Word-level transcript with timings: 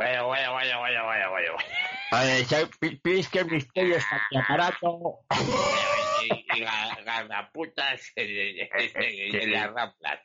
Bueno, 0.00 0.28
bueno, 0.28 0.52
bueno, 0.54 0.78
bueno, 0.78 1.04
bueno, 1.04 1.30
bueno. 1.30 1.56
A 2.12 2.24
ver, 2.24 2.44
¿sabes? 2.46 2.70
Pi- 2.78 2.96
¿Pides 2.96 3.28
que 3.28 3.40
el 3.40 3.50
misterio 3.50 3.96
está 3.96 4.16
aquí 4.16 4.38
aparato? 4.38 5.18
Y, 6.22 6.32
y 6.32 6.64
ga- 6.64 7.04
ganaputas 7.04 8.10
en, 8.16 9.52
las 9.52 9.70
ramplas. 9.74 10.20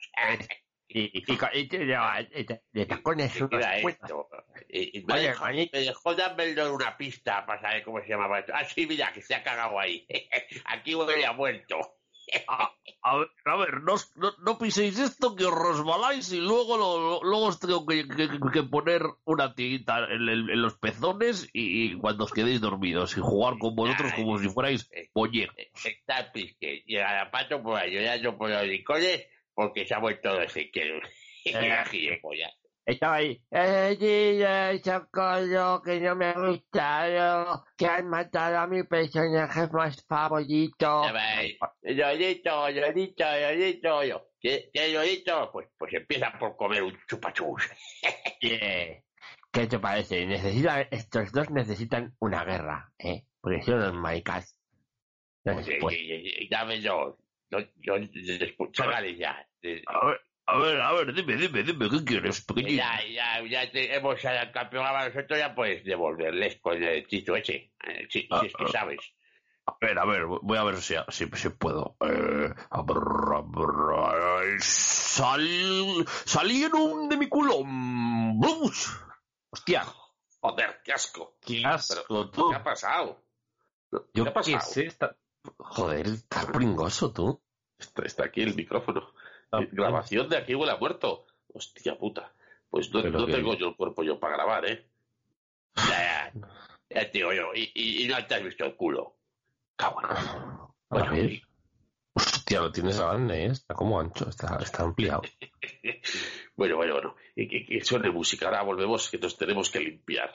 Y, 0.87 1.19
y, 1.19 1.25
y, 1.53 1.67
te- 1.67 2.61
de 2.71 2.85
tacones 2.85 3.33
¿Qué 3.33 3.43
unos 3.43 3.65
era 3.65 3.81
cuentos. 3.81 4.09
esto? 4.09 4.29
Y, 4.69 5.03
me 5.05 5.79
dejó 5.81 6.15
Dumbledore 6.15 6.71
una 6.71 6.95
pista 6.95 7.45
para 7.45 7.59
saber 7.59 7.83
cómo 7.83 7.99
se 7.99 8.07
llamaba 8.07 8.39
esto. 8.39 8.53
Ah, 8.55 8.63
sí, 8.63 8.87
mira, 8.87 9.11
que 9.11 9.21
se 9.21 9.35
ha 9.35 9.43
cagado 9.43 9.77
ahí. 9.77 10.07
Aquí 10.67 10.95
huele 10.95 11.25
a 11.25 11.33
muerto. 11.33 11.97
A, 12.47 12.71
a 13.03 13.17
ver, 13.17 13.27
a 13.45 13.55
ver, 13.57 13.81
no, 13.83 13.95
no, 14.15 14.31
no 14.39 14.57
piséis 14.57 14.97
esto 14.99 15.35
que 15.35 15.45
os 15.45 15.53
resbaláis 15.53 16.31
y 16.31 16.39
luego, 16.41 16.75
lo- 16.77 17.23
luego 17.23 17.45
os 17.45 17.59
tengo 17.59 17.85
que, 17.85 18.07
que- 18.07 18.39
que 18.51 18.63
poner 18.63 19.03
una 19.25 19.53
tirita 19.53 20.05
en, 20.09 20.61
los 20.61 20.77
pezones 20.79 21.47
y, 21.53 21.85
y 21.93 21.97
cuando 21.97 22.23
os 22.25 22.31
quedéis 22.31 22.61
dormidos 22.61 23.15
y 23.17 23.21
jugar 23.21 23.57
con 23.59 23.75
vosotros 23.75 24.11
como 24.23 24.37
si 24.39 24.49
fuerais 24.49 24.89
polleros. 25.13 25.55
Está 25.85 26.31
pisque. 26.31 26.83
Y 26.87 26.95
el 26.95 27.01
garapato, 27.03 27.61
pues 27.61 27.83
llorando 27.91 28.37
por 28.37 28.49
los 28.49 28.61
rincones 28.63 29.27
porque 29.53 29.85
se 29.85 29.93
ha 29.93 29.99
vuelto 29.99 30.35
de 30.37 30.49
sequero. 30.49 30.99
Eh. 32.05 32.19
Estaba 32.85 33.15
ahí. 33.15 33.41
Eh, 33.49 33.97
dile, 33.99 34.79
Socorro, 34.83 35.81
que 35.81 35.99
no 35.99 36.15
me 36.15 36.25
ha 36.27 36.33
gustado, 36.33 37.65
que 37.75 37.87
han 37.87 38.07
matado 38.07 38.59
a 38.59 38.67
mi 38.67 38.83
personaje 38.83 39.67
más 39.73 40.05
favorito. 40.05 41.01
Llorito, 41.81 42.69
llorito, 42.69 43.25
llorito. 43.39 44.03
yo. 44.03 44.27
¿Qué, 44.39 44.69
qué 44.71 44.93
llorito? 44.93 45.49
Pues, 45.51 45.67
pues 45.77 45.93
empieza 45.95 46.31
por 46.37 46.55
comer 46.55 46.83
un 46.83 46.95
chupachus. 47.07 47.67
Yeah. 48.41 49.01
¿Qué 49.51 49.67
te 49.67 49.79
parece? 49.79 50.25
Necesitan, 50.27 50.87
estos 50.91 51.31
dos 51.31 51.49
necesitan 51.49 52.13
una 52.19 52.43
guerra, 52.43 52.91
¿eh? 52.99 53.25
Porque 53.41 53.61
son 53.63 53.79
los. 53.79 53.93
No 55.45 55.53
y- 55.91 56.43
y 56.43 56.49
dame 56.49 56.81
yo. 56.81 57.17
Yo, 57.49 57.59
yo, 57.77 57.97
ya. 59.17 59.47
A 60.47 60.57
ver, 60.59 60.79
a 60.79 60.93
ver, 60.93 61.13
dime, 61.13 61.35
dime, 61.37 61.63
dime, 61.63 61.89
¿qué 61.89 62.05
quieres, 62.05 62.41
pequeñín? 62.45 62.77
Ya, 62.77 62.99
ya, 63.03 63.41
ya 63.47 63.71
te- 63.71 63.95
hemos 63.95 64.19
campeonado 64.53 65.09
nosotros, 65.09 65.39
ya 65.39 65.55
puedes 65.55 65.83
devolverles 65.83 66.59
con 66.59 66.81
el 66.81 67.07
chicho 67.07 67.35
ese. 67.35 67.73
eh, 67.83 68.07
Si, 68.11 68.21
si 68.21 68.45
es 68.45 68.53
que 68.53 68.63
Ah, 68.63 68.67
ah. 68.67 68.71
sabes. 68.71 68.99
A 69.67 69.75
ver, 69.81 69.97
a 69.97 70.05
ver, 70.05 70.25
voy 70.25 70.57
a 70.59 70.63
ver 70.63 70.77
si, 70.77 70.93
si, 71.09 71.25
si 71.33 71.49
puedo. 71.49 71.97
Eh, 72.01 72.53
a 72.69 72.81
ver, 72.83 72.97
a 72.97 73.41
ver, 73.41 74.53
eh, 74.53 74.59
sal, 74.59 76.05
de 77.09 77.17
mi 77.17 77.27
culo. 77.27 77.63
¡Blues! 77.63 78.95
Hostia, 79.49 79.83
Joder, 80.41 80.81
qué 80.83 80.93
asco. 80.93 81.37
qué 81.41 81.63
asco, 81.65 82.29
tú. 82.29 82.49
¿Qué 82.51 82.55
ha 82.55 82.63
pasado? 82.63 83.23
Yo 83.91 84.05
¿Qué 84.13 84.21
ha 84.21 84.25
qué 84.25 84.31
pasado? 84.31 84.59
sé, 84.61 84.85
está... 84.85 85.17
Joder, 85.57 86.05
está 86.05 86.45
pringoso, 86.51 87.11
tú. 87.11 87.41
Está, 87.79 88.03
está 88.03 88.25
aquí 88.25 88.41
el 88.43 88.53
micrófono. 88.55 89.11
Eh, 89.51 89.69
Grabación 89.71 90.29
de 90.29 90.37
aquí 90.37 90.55
huele 90.55 90.71
a 90.73 90.77
muerto. 90.77 91.25
Hostia 91.53 91.97
puta. 91.97 92.33
Pues 92.69 92.91
no, 92.91 93.01
tengo 93.01 93.55
yo 93.55 93.67
el 93.69 93.75
cuerpo 93.75 94.03
yo 94.03 94.19
para 94.19 94.35
grabar, 94.35 94.65
¿eh? 94.65 94.89
Ya, 95.75 96.31
te 96.89 97.09
digo 97.13 97.31
yo. 97.33 97.53
Y, 97.53 97.71
y, 97.73 98.03
y 98.03 98.07
no 98.07 98.25
te 98.25 98.35
has 98.35 98.43
visto 98.43 98.65
el 98.65 98.75
culo. 98.75 99.15
Cago 99.75 99.99
A 100.01 100.69
Bueno, 100.89 101.11
ver. 101.11 101.41
Hostia, 102.13 102.61
lo 102.61 102.71
tienes 102.71 102.99
grande, 102.99 103.45
¿eh? 103.45 103.47
Está 103.47 103.73
como 103.73 103.99
ancho, 103.99 104.29
está, 104.29 104.57
está 104.61 104.83
ampliado. 104.83 105.21
bueno, 106.55 106.77
bueno, 106.77 106.93
bueno. 106.93 107.15
Y 107.35 107.47
que, 107.47 107.65
que 107.65 107.83
suene 107.83 108.09
música. 108.09 108.45
Ahora 108.47 108.61
volvemos 108.63 109.09
que 109.09 109.17
nos 109.17 109.37
tenemos 109.37 109.69
que 109.69 109.79
limpiar. 109.79 110.33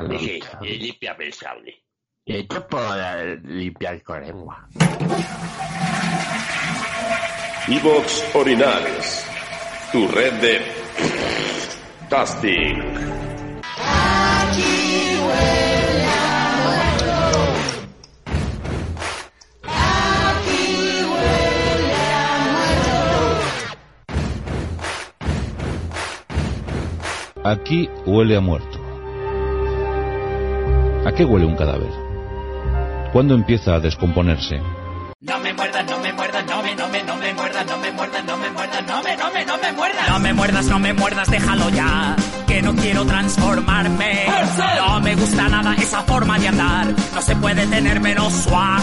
Mitad. 0.00 0.62
y 0.62 0.78
límpiame 0.78 1.26
el 1.26 1.32
sable. 1.32 1.84
Yo 2.26 2.68
puedo 2.68 2.94
eh, 3.18 3.40
limpiar 3.42 4.02
con 4.02 4.20
lengua. 4.20 4.68
Evox 7.70 8.24
Originals, 8.34 9.26
tu 9.92 10.08
red 10.08 10.32
de 10.40 10.58
casting. 12.08 12.80
Aquí 27.44 27.90
huele 28.06 28.36
a 28.36 28.40
muerto. 28.40 28.78
¿A 31.04 31.12
qué 31.14 31.26
huele 31.26 31.44
un 31.44 31.54
cadáver? 31.54 31.90
¿Cuándo 33.12 33.34
empieza 33.34 33.74
a 33.74 33.80
descomponerse? 33.80 34.58
No 35.20 35.36
me 35.40 35.52
muerdas, 35.52 35.84
no 35.84 35.98
me 35.98 36.12
muerdas, 36.12 36.46
no 36.46 36.62
me, 36.62 36.76
no 36.76 36.88
me, 36.90 37.02
no 37.02 37.16
me 37.16 37.34
muerdas, 37.34 37.66
no 37.66 37.76
me 37.78 37.90
muerdas, 37.90 38.24
no 38.24 38.36
me 38.36 38.50
muerdas, 38.50 38.86
no 38.86 39.02
me, 39.02 39.16
no 39.16 39.30
me, 39.32 39.44
no 39.44 39.58
me 39.58 39.72
muerdas. 39.72 40.08
No 40.08 40.18
me 40.20 40.32
muerdas, 40.32 40.66
no 40.66 40.78
me 40.78 40.92
muerdas, 40.92 41.28
déjalo 41.28 41.70
ya. 41.70 42.14
Que 42.46 42.62
no 42.62 42.72
quiero 42.76 43.04
transformarme. 43.04 44.26
No 44.76 45.00
me 45.00 45.16
gusta 45.16 45.48
nada 45.48 45.74
esa 45.74 46.02
forma 46.04 46.38
de 46.38 46.46
andar. 46.46 46.94
No 47.12 47.20
se 47.20 47.34
puede 47.34 47.66
tener 47.66 47.98
menos 47.98 48.32
swag. 48.32 48.80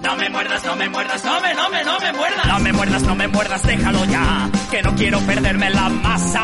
No 0.00 0.16
me 0.16 0.28
muerdas, 0.28 0.64
no 0.64 0.74
me 0.74 0.88
muerdas, 0.88 1.24
no 1.24 1.40
me, 1.40 1.54
no 1.54 1.70
me, 1.70 1.84
no 1.84 2.00
me 2.00 2.12
muerdas. 2.12 2.46
No 2.46 2.58
me 2.58 2.72
muerdas, 2.72 3.02
no 3.02 3.14
me 3.14 3.28
muerdas, 3.28 3.62
déjalo 3.62 4.04
ya. 4.06 4.50
Que 4.72 4.82
no 4.82 4.92
quiero 4.96 5.20
perderme 5.20 5.70
la 5.70 5.88
masa. 5.88 6.42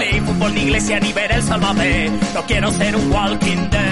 Ni 0.00 0.20
fútbol, 0.20 0.52
ni 0.52 0.62
iglesia, 0.62 0.98
ni 0.98 1.12
ver 1.12 1.30
el 1.30 1.42
sálvame. 1.44 2.10
No 2.34 2.42
quiero 2.42 2.72
ser 2.72 2.96
un 2.96 3.12
walking 3.12 3.70
dead. 3.70 3.91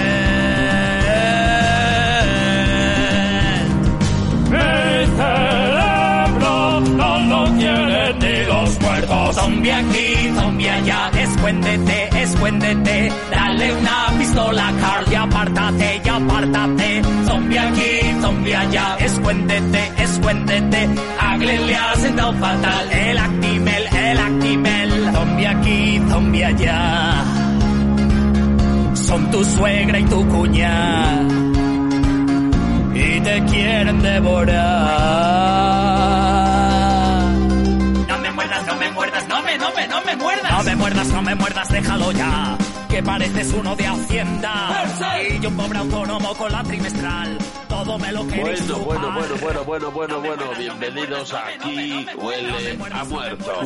Mi 4.51 5.05
cerebro 5.17 6.81
no 6.81 7.19
lo 7.19 7.47
ni 7.47 8.45
los 8.47 8.81
muertos. 8.81 9.35
Zombie 9.35 9.71
aquí, 9.71 10.31
zombie 10.35 10.69
allá, 10.69 11.11
escuéndete, 11.17 12.09
escuéndete. 12.21 13.11
Dale 13.31 13.73
una 13.73 14.13
pistola 14.17 14.67
a 14.67 14.73
Carl 14.73 15.05
y 15.11 15.15
apártate, 15.15 16.01
y 16.03 16.09
apártate. 16.09 17.01
Zombie 17.25 17.59
aquí, 17.59 18.21
zombie 18.21 18.55
allá, 18.55 18.97
escuéndete, 18.99 19.91
escuéndete. 19.97 20.89
A 21.19 21.37
Glenn 21.37 21.67
le 21.67 21.75
ha 21.75 21.95
sentado 21.95 22.33
fatal 22.33 22.91
el 22.91 23.17
Actimel, 23.17 23.83
el 23.95 24.19
Actimel. 24.19 25.11
Zombie 25.13 25.47
aquí, 25.47 26.01
zombie 26.09 26.43
allá. 26.43 27.23
Son 28.95 29.31
tu 29.31 29.43
suegra 29.45 29.99
y 29.99 30.03
tu 30.05 30.27
cuñada 30.27 31.40
y 33.21 33.23
te 33.23 33.43
quieren 33.45 34.01
devorar. 34.01 34.91
No 38.07 38.17
me 38.19 38.31
muerdas, 38.31 38.65
no 38.67 38.75
me 38.75 38.91
muerdas, 38.91 39.27
no 39.27 39.41
me, 39.43 39.57
no 39.57 39.71
me, 39.73 39.87
no 39.87 40.01
me 40.01 40.15
muerdas. 40.15 40.51
No 40.51 40.63
me 40.63 40.75
muerdas, 40.75 41.07
no 41.07 41.21
me 41.21 41.35
muerdas, 41.35 41.69
déjalo 41.69 42.11
ya. 42.11 42.57
Que 42.89 43.01
pareces 43.03 43.53
uno 43.53 43.75
de 43.75 43.87
Hacienda. 43.87 44.85
Y 45.29 45.39
yo 45.39 45.49
un 45.49 45.57
pobre 45.57 45.79
autónomo 45.79 46.33
con 46.35 46.51
la 46.51 46.63
trimestral. 46.63 47.37
Todo 47.69 47.97
me 47.97 48.11
lo 48.11 48.27
queréis 48.27 48.67
Bueno, 48.67 49.11
bueno, 49.13 49.35
bueno, 49.41 49.63
bueno, 49.63 49.63
bueno, 49.63 50.19
bueno, 50.19 50.19
bueno. 50.19 50.43
Bienvenidos 50.57 51.33
a 51.33 51.47
Aquí 51.47 52.05
Huele 52.17 52.77
a 52.91 53.03
Muerto. 53.05 53.61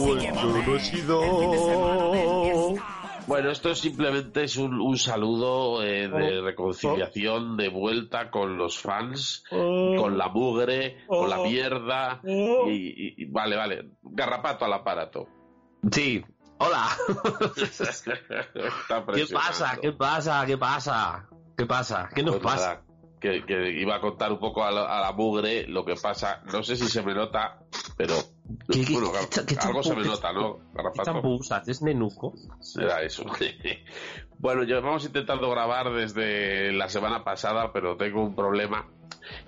Bueno, 3.28 3.50
esto 3.50 3.74
simplemente 3.74 4.44
es 4.44 4.56
un, 4.58 4.80
un 4.80 4.97
saludo 4.97 5.81
eh, 5.84 6.08
de 6.08 6.41
reconciliación, 6.41 7.58
de 7.58 7.69
vuelta 7.69 8.30
con 8.30 8.58
los 8.58 8.78
fans, 8.80 9.44
con 9.50 10.18
la 10.18 10.30
mugre, 10.30 10.97
con 11.08 11.30
la 11.30 11.38
mierda. 11.44 12.22
Y, 12.24 12.72
y- 12.72 13.13
y- 13.18 13.25
vale, 13.25 13.56
vale. 13.56 13.90
Garrapato 14.03 14.66
al 14.66 14.74
aparato. 14.74 15.28
Sí, 15.91 16.24
hola. 16.59 16.88
¿Qué 19.16 19.25
pasa? 19.34 19.77
¿Qué 19.81 19.92
pasa? 19.94 20.45
¿Qué 20.45 20.57
pasa? 20.57 21.27
¿Qué 21.57 21.66
pasa? 21.66 22.10
¿Qué 22.13 22.22
nos 22.24 22.36
Pues 22.38 22.44
pasa? 22.44 22.85
Que, 23.31 23.45
que 23.45 23.72
iba 23.81 23.95
a 23.95 24.01
contar 24.01 24.31
un 24.31 24.39
poco 24.39 24.63
a 24.63 24.72
la, 24.72 24.83
a 24.83 25.01
la 25.01 25.12
mugre 25.13 25.66
lo 25.68 25.83
que 25.86 25.95
pasa. 25.95 26.42
No 26.51 26.63
sé 26.63 26.75
si 26.75 26.86
se 26.88 27.01
me 27.01 27.13
nota, 27.13 27.60
pero 27.98 28.13
¿Qué- 28.72 28.86
qué- 28.86 28.94
bueno, 28.94 29.12
qué- 29.48 29.57
algo 29.60 29.81
se 29.83 29.95
me 29.95 30.04
nota, 30.04 30.31
¿no? 30.33 30.60
¿Qué? 30.94 31.22
¿Es 31.68 31.81
nenuco? 31.81 32.33
Será 32.60 33.01
eso. 33.01 33.24
bueno, 34.38 34.63
yo 34.63 34.81
vamos 34.81 35.06
intentando 35.06 35.50
grabar 35.50 35.92
desde 35.94 36.72
la 36.74 36.89
semana 36.89 37.24
pasada, 37.24 37.72
pero 37.74 37.98
tengo 37.98 38.22
un 38.24 38.36
problema 38.36 38.88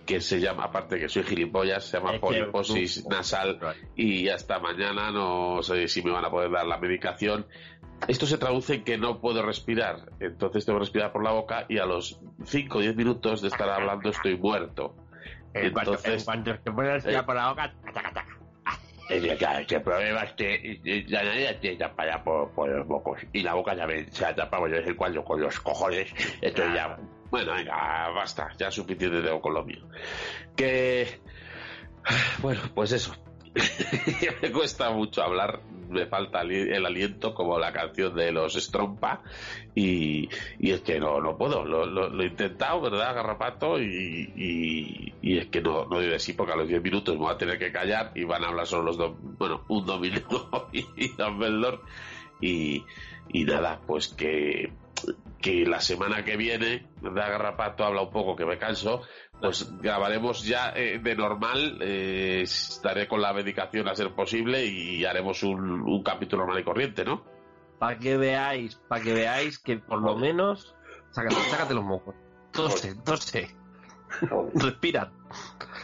que 0.08 0.22
se 0.22 0.40
llama, 0.40 0.64
aparte 0.66 0.98
que 1.00 1.08
soy 1.08 1.22
gilipollas, 1.24 1.86
se 1.86 1.98
llama 1.98 2.14
poliposis 2.20 3.06
nasal 3.08 3.60
y 3.96 4.28
hasta 4.28 4.58
mañana 4.60 5.12
no 5.12 5.62
sé 5.62 5.88
si 5.88 6.02
me 6.02 6.10
van 6.12 6.26
a 6.26 6.32
poder 6.32 6.50
dar 6.50 6.66
la 6.66 6.80
medicación. 6.80 7.46
Esto 8.08 8.26
se 8.26 8.38
traduce 8.38 8.76
en 8.76 8.84
que 8.84 8.98
no 8.98 9.20
puedo 9.20 9.42
respirar, 9.42 10.12
entonces 10.20 10.66
tengo 10.66 10.80
que 10.80 10.86
respirar 10.86 11.12
por 11.12 11.24
la 11.24 11.32
boca 11.32 11.66
y 11.68 11.78
a 11.78 11.86
los 11.86 12.20
5 12.46 12.78
o 12.78 12.82
10 12.82 12.96
minutos 12.96 13.42
de 13.42 13.50
estar 13.50 13.70
hablando 13.70 14.10
estoy 14.10 14.38
muerto. 14.38 14.96
En 15.54 15.72
cuanto, 15.74 15.92
en 15.92 15.98
Entonces, 15.98 16.24
cuanto 16.24 16.60
te 16.60 16.72
pones 16.72 17.06
eh, 17.06 17.12
la 17.12 17.26
por 17.26 17.36
la 17.36 17.50
boca, 17.50 17.74
taca, 17.94 18.14
taca. 18.14 18.38
Claro, 19.38 19.66
el 19.70 19.82
problema 19.82 20.24
es 20.24 20.34
que 20.34 20.82
eh, 20.84 21.06
la 21.08 21.24
nariz 21.24 21.60
tiene 21.62 21.78
tapada 21.78 22.22
por, 22.24 22.52
por 22.52 22.70
los 22.70 22.86
mocos 22.88 23.20
y 23.32 23.42
la 23.42 23.54
boca 23.54 23.76
también 23.76 24.12
se 24.12 24.26
ha 24.26 24.36
tapado 24.36 24.66
de 24.66 24.80
vez 24.80 24.88
en 24.88 24.96
cuando 24.96 25.24
con 25.24 25.42
los 25.42 25.60
cojones. 25.60 26.14
Entonces 26.42 26.76
ya, 26.76 26.98
bueno, 27.30 27.54
venga, 27.54 28.10
basta, 28.10 28.50
ya 28.58 28.70
suficiente 28.70 29.22
con 29.42 29.54
lo. 29.54 29.66
Que, 30.56 31.20
bueno, 32.42 32.62
pues 32.76 32.92
eso. 32.92 33.16
me 34.42 34.52
cuesta 34.52 34.92
mucho 34.92 35.24
hablar, 35.24 35.62
me 35.90 36.06
falta 36.08 36.42
el 36.42 36.86
aliento 36.86 37.34
como 37.34 37.58
la 37.60 37.72
canción 37.74 38.16
de 38.16 38.32
los 38.32 38.54
Strompa 38.54 39.22
y, 39.76 40.30
y 40.60 40.72
es 40.72 40.82
que 40.82 41.00
no, 41.00 41.20
no 41.22 41.38
puedo, 41.38 41.66
lo, 41.66 41.86
lo- 41.86 42.22
he 42.22 42.28
intentado, 42.28 42.82
¿verdad, 42.82 43.16
Garrapato? 43.16 43.80
Y, 43.82 44.32
y, 44.36 45.14
y 45.22 45.38
es 45.38 45.48
que 45.48 45.62
no, 45.62 45.86
no 45.86 45.98
doy 45.98 46.08
de 46.08 46.20
sí 46.20 46.34
porque 46.34 46.54
a 46.54 46.58
los 46.58 46.68
10 46.68 46.82
minutos 46.82 47.16
me 47.16 47.22
voy 47.22 47.34
a 47.34 47.38
tener 47.38 47.58
que 47.58 47.72
callar 47.72 48.12
y 48.16 48.24
van 48.24 48.44
a 48.44 48.48
hablar 48.50 48.68
solo 48.68 48.84
los 48.84 48.98
dos, 48.98 49.16
bueno, 49.20 49.64
un 49.68 49.86
Dominico 49.86 50.70
y 50.74 51.08
Dumbledore 51.16 51.80
y, 52.42 52.84
y 53.30 53.44
nada, 53.46 53.82
pues 53.86 54.10
que 54.10 54.72
que 55.42 55.66
la 55.66 55.80
semana 55.80 56.24
que 56.24 56.36
viene, 56.38 56.88
¿verdad, 57.02 57.30
Garrapato? 57.32 57.84
Habla 57.86 58.02
un 58.04 58.12
poco 58.12 58.36
que 58.36 58.46
me 58.46 58.58
canso, 58.58 59.02
pues 59.40 59.72
grabaremos 59.80 60.44
ya 60.44 60.72
eh, 60.76 61.00
de 61.00 61.16
normal, 61.16 61.78
eh, 61.82 62.42
estaré 62.42 63.08
con 63.08 63.22
la 63.22 63.34
medicación 63.34 63.88
a 63.88 63.96
ser 63.96 64.14
posible 64.16 64.66
y 64.66 65.06
haremos 65.06 65.44
un, 65.44 65.82
un 65.82 66.04
capítulo 66.04 66.44
normal 66.44 66.62
y 66.62 66.66
corriente, 66.66 67.06
¿no? 67.06 67.24
Para 67.80 68.00
que 68.00 68.18
veáis, 68.18 68.76
para 68.88 69.04
que 69.04 69.14
veáis 69.14 69.60
que 69.60 69.78
por 69.78 70.02
lo 70.02 70.18
menos. 70.18 70.76
Sácate, 71.12 71.36
sácate 71.36 71.74
los 71.76 71.84
mocos. 71.86 72.16
Tose, 72.52 72.96
tose. 72.96 73.56
Respira. 74.56 75.12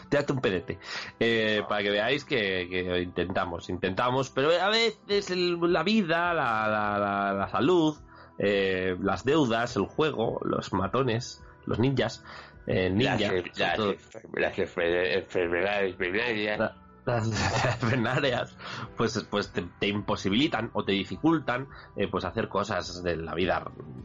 Tírate 0.10 0.34
un 0.34 0.42
pedete. 0.42 0.80
Eh, 1.20 1.62
para 1.68 1.84
que 1.84 1.90
veáis 1.92 2.24
que, 2.26 2.68
que 2.70 3.02
intentamos, 3.02 3.70
intentamos, 3.70 4.30
pero 4.30 4.50
a 4.60 4.70
veces 4.70 5.30
el- 5.32 5.60
la 5.72 5.84
vida, 5.84 6.34
la, 6.34 6.68
la- 6.68 6.98
la- 7.00 7.34
la 7.34 7.48
salud, 7.50 7.96
eh, 8.40 8.96
las 9.02 9.24
deudas, 9.26 9.76
el 9.76 9.84
juego, 9.86 10.40
los 10.44 10.74
matones, 10.74 11.42
los 11.66 11.80
ninjas, 11.80 12.24
eh, 12.68 12.90
ninja, 12.90 13.18
sobre 13.28 13.42
todo, 13.76 13.96
las 14.36 14.58
enfermedades 14.60 15.98
binarias. 15.98 16.60
La- 16.60 16.76
las 17.06 17.28
enfermedades 17.82 18.56
pues 18.98 19.26
pues 19.30 19.52
te, 19.52 19.64
te 19.80 19.88
imposibilitan 19.88 20.70
o 20.74 20.84
te 20.86 20.94
dificultan 20.94 21.68
eh, 21.96 22.08
pues 22.08 22.26
hacer 22.26 22.48
cosas 22.50 23.04
de 23.04 23.18
la 23.18 23.34
vida 23.36 23.64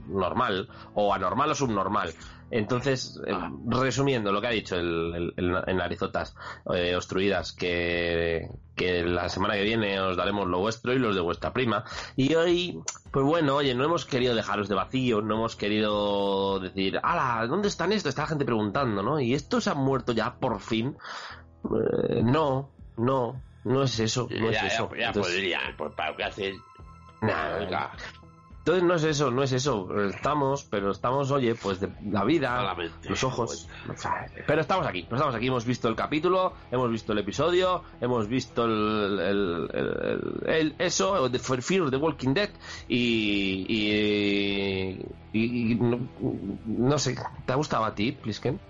normal 0.09 0.69
o 0.95 1.13
anormal 1.15 1.51
o 1.51 1.55
subnormal. 1.55 2.13
Entonces 2.51 3.21
eh, 3.27 3.37
resumiendo 3.67 4.33
lo 4.33 4.41
que 4.41 4.47
ha 4.47 4.51
dicho 4.51 4.77
el, 4.77 5.33
el- 5.37 5.63
el- 5.67 5.77
narizotas 5.77 6.35
eh, 6.75 6.97
obstruidas 6.97 7.53
que, 7.53 8.49
que 8.75 9.05
la 9.05 9.29
semana 9.29 9.55
que 9.55 9.63
viene 9.65 10.01
os 10.01 10.17
daremos 10.17 10.47
lo 10.49 10.59
vuestro 10.59 10.93
y 10.95 10.99
los 10.99 11.15
de 11.15 11.21
vuestra 11.21 11.53
prima. 11.53 11.85
Y 12.17 12.35
hoy 12.35 12.81
pues 13.13 13.25
bueno 13.25 13.57
oye 13.57 13.75
no 13.75 13.85
hemos 13.85 14.07
querido 14.07 14.35
dejaros 14.35 14.69
de 14.69 14.75
vacío 14.75 15.21
no 15.21 15.35
hemos 15.37 15.57
querido 15.57 16.59
decir 16.59 16.99
ala 17.03 17.47
dónde 17.47 17.69
están 17.69 17.93
esto 17.93 18.09
está 18.09 18.23
la 18.23 18.29
gente 18.29 18.45
preguntando 18.47 19.03
no 19.03 19.21
y 19.21 19.35
estos 19.35 19.69
han 19.69 19.79
muerto 19.79 20.13
ya 20.13 20.37
por 20.39 20.61
fin. 20.61 20.97
Eh, 21.65 22.23
no, 22.23 22.71
no, 22.99 23.41
no 23.65 23.83
es 23.83 23.99
eso, 24.01 24.29
no 24.31 24.51
ya, 24.51 24.67
es 24.67 24.73
eso. 24.75 24.91
ya, 24.93 24.99
ya 24.99 25.07
Entonces, 25.09 25.33
podrían, 25.35 25.77
pues 25.77 25.93
para 25.95 26.17
qué 26.17 26.25
hacer. 26.25 26.55
nah, 27.23 27.89
entonces 28.59 28.85
no 28.85 28.95
es 28.97 29.05
eso, 29.05 29.31
no 29.31 29.43
es 29.43 29.53
eso. 29.53 29.89
Estamos, 30.05 30.65
pero 30.65 30.91
estamos, 30.91 31.31
oye, 31.31 31.55
pues 31.55 31.81
de 31.81 31.89
la 32.11 32.23
vida, 32.25 32.77
los 33.09 33.25
ojos. 33.25 33.67
Pero 34.47 34.61
estamos 34.61 34.87
aquí, 34.87 35.05
pero 35.05 35.17
estamos 35.17 35.35
aquí. 35.35 35.47
Hemos 35.47 35.65
visto 35.65 35.89
el 35.89 35.97
capítulo, 35.97 36.53
hemos 36.71 36.91
visto 36.91 37.13
el 37.15 37.19
episodio, 37.21 37.83
hemos 38.03 38.29
visto 38.29 38.67
el, 38.67 39.19
el- 39.21 39.71
el- 39.73 40.43
el- 40.51 40.75
eso, 40.79 41.31
de 41.31 41.39
Fear 41.39 41.81
of 41.81 41.91
the 41.91 41.97
Walking 41.97 42.35
Dead 42.35 42.51
y, 42.89 43.65
y, 43.69 45.01
y- 45.33 45.73
y 45.73 45.75
no, 45.77 46.07
no 46.67 46.99
sé, 46.99 47.17
¿te 47.47 47.53
ha 47.53 47.57
gustado 47.57 47.87
a 47.87 47.95
ti, 47.95 48.13
Plisken? 48.13 48.61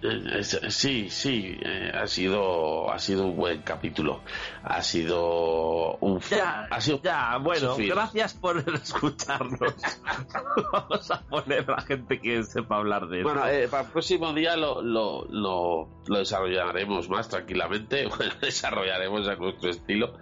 Eh, 0.00 0.44
Sí, 0.44 1.10
sí, 1.10 1.56
eh, 1.60 1.90
ha 1.92 2.06
sido 2.06 2.90
ha 2.90 2.98
sido 3.00 3.26
un 3.26 3.36
buen 3.36 3.62
capítulo. 3.62 4.22
Ha 4.62 4.80
sido 4.82 5.96
un 5.96 6.20
Ya, 6.20 6.68
ha 6.70 6.80
sido 6.80 7.00
ya, 7.02 7.36
bueno, 7.38 7.70
sufrir. 7.70 7.94
gracias 7.94 8.34
por 8.34 8.58
escucharnos. 8.74 9.74
Vamos 10.72 11.10
a 11.10 11.20
poner 11.26 11.64
a 11.68 11.76
la 11.76 11.80
gente 11.82 12.20
que 12.20 12.42
sepa 12.44 12.76
hablar 12.76 13.08
de 13.08 13.22
Bueno, 13.24 13.44
esto. 13.44 13.52
eh, 13.58 13.68
para 13.68 13.84
el 13.84 13.90
próximo 13.90 14.32
día 14.32 14.56
lo, 14.56 14.82
lo, 14.82 15.24
lo, 15.30 15.88
lo 16.06 16.18
desarrollaremos 16.18 17.08
más 17.08 17.28
tranquilamente. 17.28 18.06
Bueno, 18.16 18.32
desarrollaremos 18.40 19.26
a 19.28 19.34
nuestro 19.36 19.70
estilo. 19.70 20.14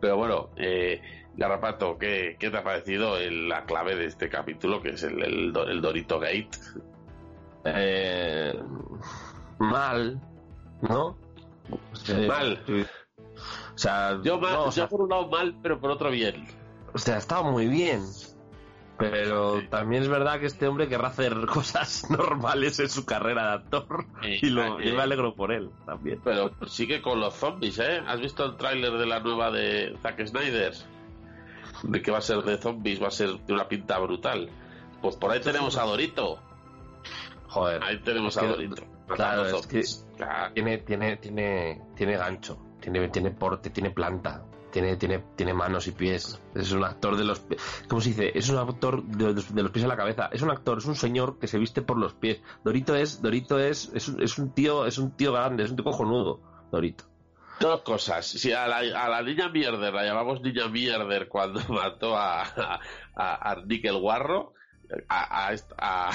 Pero 0.00 0.16
bueno, 0.16 0.50
eh, 0.56 1.00
Garrapato, 1.34 1.98
¿qué, 1.98 2.36
¿qué 2.38 2.50
te 2.50 2.56
ha 2.56 2.64
parecido 2.64 3.16
el- 3.18 3.48
la 3.48 3.64
clave 3.64 3.94
de 3.94 4.06
este 4.06 4.28
capítulo, 4.28 4.82
que 4.82 4.90
es 4.90 5.02
el, 5.04 5.22
el, 5.22 5.52
el 5.68 5.80
Dorito 5.80 6.18
Gate? 6.18 6.48
Eh, 7.64 8.58
mal, 9.58 10.20
¿no? 10.82 11.16
Eh, 12.08 12.26
Mal. 12.26 12.62
O 13.74 13.78
sea, 13.78 14.18
Yo, 14.22 14.38
mal- 14.38 14.52
no, 14.52 14.62
o, 14.62 14.64
yo 14.66 14.72
sea, 14.72 14.88
por 14.88 15.02
un 15.02 15.08
lado 15.10 15.28
mal, 15.28 15.56
pero 15.62 15.80
por 15.80 15.90
otro 15.90 16.10
bien. 16.10 16.46
o 16.92 16.98
sea, 16.98 17.14
ha 17.16 17.18
estado 17.18 17.44
muy 17.44 17.66
bien. 17.66 18.02
Pero 18.98 19.62
también 19.70 20.02
es 20.02 20.10
verdad 20.10 20.40
que 20.40 20.46
este 20.46 20.68
hombre 20.68 20.86
querrá 20.86 21.08
hacer 21.08 21.34
cosas 21.46 22.10
normales 22.10 22.78
en 22.80 22.90
su 22.90 23.06
carrera 23.06 23.44
de 23.44 23.52
actor. 23.54 24.04
Y, 24.22 24.50
lo, 24.50 24.78
yo 24.80 24.94
me 24.94 25.00
alegro 25.02 25.34
por 25.34 25.52
él 25.52 25.70
también. 25.86 26.20
Pero 26.22 26.50
sigue 26.66 27.00
con 27.00 27.18
los 27.20 27.32
zombies, 27.34 27.78
¿eh? 27.78 28.02
¿Has 28.06 28.20
visto 28.20 28.44
el 28.44 28.56
tráiler 28.58 28.92
de 28.92 29.06
la 29.06 29.20
nueva 29.20 29.50
de 29.50 29.96
Zack 30.02 30.26
Snyder? 30.26 30.74
De 31.84 32.02
que 32.02 32.10
va 32.10 32.18
a 32.18 32.22
ser 32.22 32.42
de 32.42 32.58
zombies, 32.58 33.02
va 33.02 33.08
a 33.08 33.10
ser 33.12 33.38
de 33.38 33.52
una 33.54 33.66
pinta 33.68 33.98
brutal. 33.98 34.50
Pues 35.00 35.16
por 35.16 35.30
ahí 35.30 35.40
tenemos 35.40 35.78
a 35.78 35.84
Dorito. 35.84 36.38
Joder. 37.50 37.82
Ahí 37.84 37.98
tenemos 38.00 38.36
Es 38.36 38.42
a 38.42 38.46
que- 38.46 38.48
Dorito. 38.48 38.74
claro, 38.76 39.42
matando 39.42 39.44
es 39.46 39.66
que- 39.66 39.82
zombies. 39.82 40.06
Claro. 40.16 40.52
tiene, 40.54 40.78
tiene, 40.78 41.16
tiene, 41.16 41.82
tiene 41.96 42.16
gancho, 42.16 42.58
tiene, 42.80 43.08
tiene 43.08 43.30
porte, 43.32 43.70
tiene 43.70 43.90
planta, 43.90 44.44
tiene, 44.70 44.96
tiene, 44.96 45.18
tiene 45.36 45.52
manos 45.54 45.86
y 45.88 45.92
pies. 45.92 46.40
Es 46.54 46.70
un 46.72 46.84
actor 46.84 47.16
de 47.16 47.24
los, 47.24 47.42
¿cómo 47.88 48.00
se 48.00 48.10
dice? 48.10 48.30
Es 48.38 48.48
un 48.50 48.58
actor 48.58 49.02
de 49.02 49.32
los, 49.34 49.54
de 49.54 49.62
los 49.62 49.72
pies 49.72 49.84
a 49.84 49.88
la 49.88 49.96
cabeza. 49.96 50.28
Es 50.32 50.42
un 50.42 50.50
actor, 50.50 50.78
es 50.78 50.84
un 50.86 50.94
señor 50.94 51.38
que 51.38 51.48
se 51.48 51.58
viste 51.58 51.82
por 51.82 51.98
los 51.98 52.14
pies. 52.14 52.40
Dorito 52.62 52.94
es, 52.94 53.20
Dorito 53.20 53.58
es, 53.58 53.90
es, 53.94 54.08
un- 54.08 54.22
es 54.22 54.38
un 54.38 54.52
tío, 54.52 54.86
es 54.86 54.98
un 54.98 55.10
tío 55.16 55.32
grande, 55.32 55.64
es 55.64 55.70
un 55.70 55.76
tío 55.76 55.84
cojonudo. 55.84 56.40
Dorito. 56.70 57.04
Dos 57.58 57.82
cosas. 57.82 58.24
Si 58.26 58.52
a 58.52 58.66
la, 58.68 58.78
a 58.78 59.08
la 59.08 59.22
niña 59.22 59.48
Mierder 59.50 59.92
la 59.92 60.04
llamamos 60.04 60.40
niña 60.40 60.68
Mierder 60.68 61.28
cuando 61.28 61.60
mató 61.68 62.16
a, 62.16 62.42
a, 62.42 62.80
a, 63.14 63.50
a 63.50 63.56
Nick 63.66 63.84
el 63.86 63.98
Guarro, 63.98 64.54
a, 65.08 65.48
a, 65.50 65.54
a, 65.78 66.08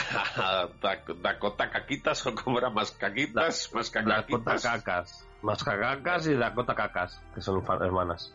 a 0.63 0.69
Dak- 0.81 1.21
Dakota 1.21 1.69
Caquitas 1.69 2.25
o 2.27 2.35
como 2.35 2.57
era 2.59 2.69
más 2.69 2.91
caquitas, 2.91 3.71
más 3.73 3.91
Dakota 3.91 4.05
cacaquitas, 4.15 4.63
Cacas. 4.63 5.27
Más 5.41 5.63
cacacas 5.63 6.27
y 6.27 6.33
Dakota 6.33 6.75
Cacas, 6.75 7.21
que 7.33 7.41
son 7.41 7.63
hermanas. 7.81 8.33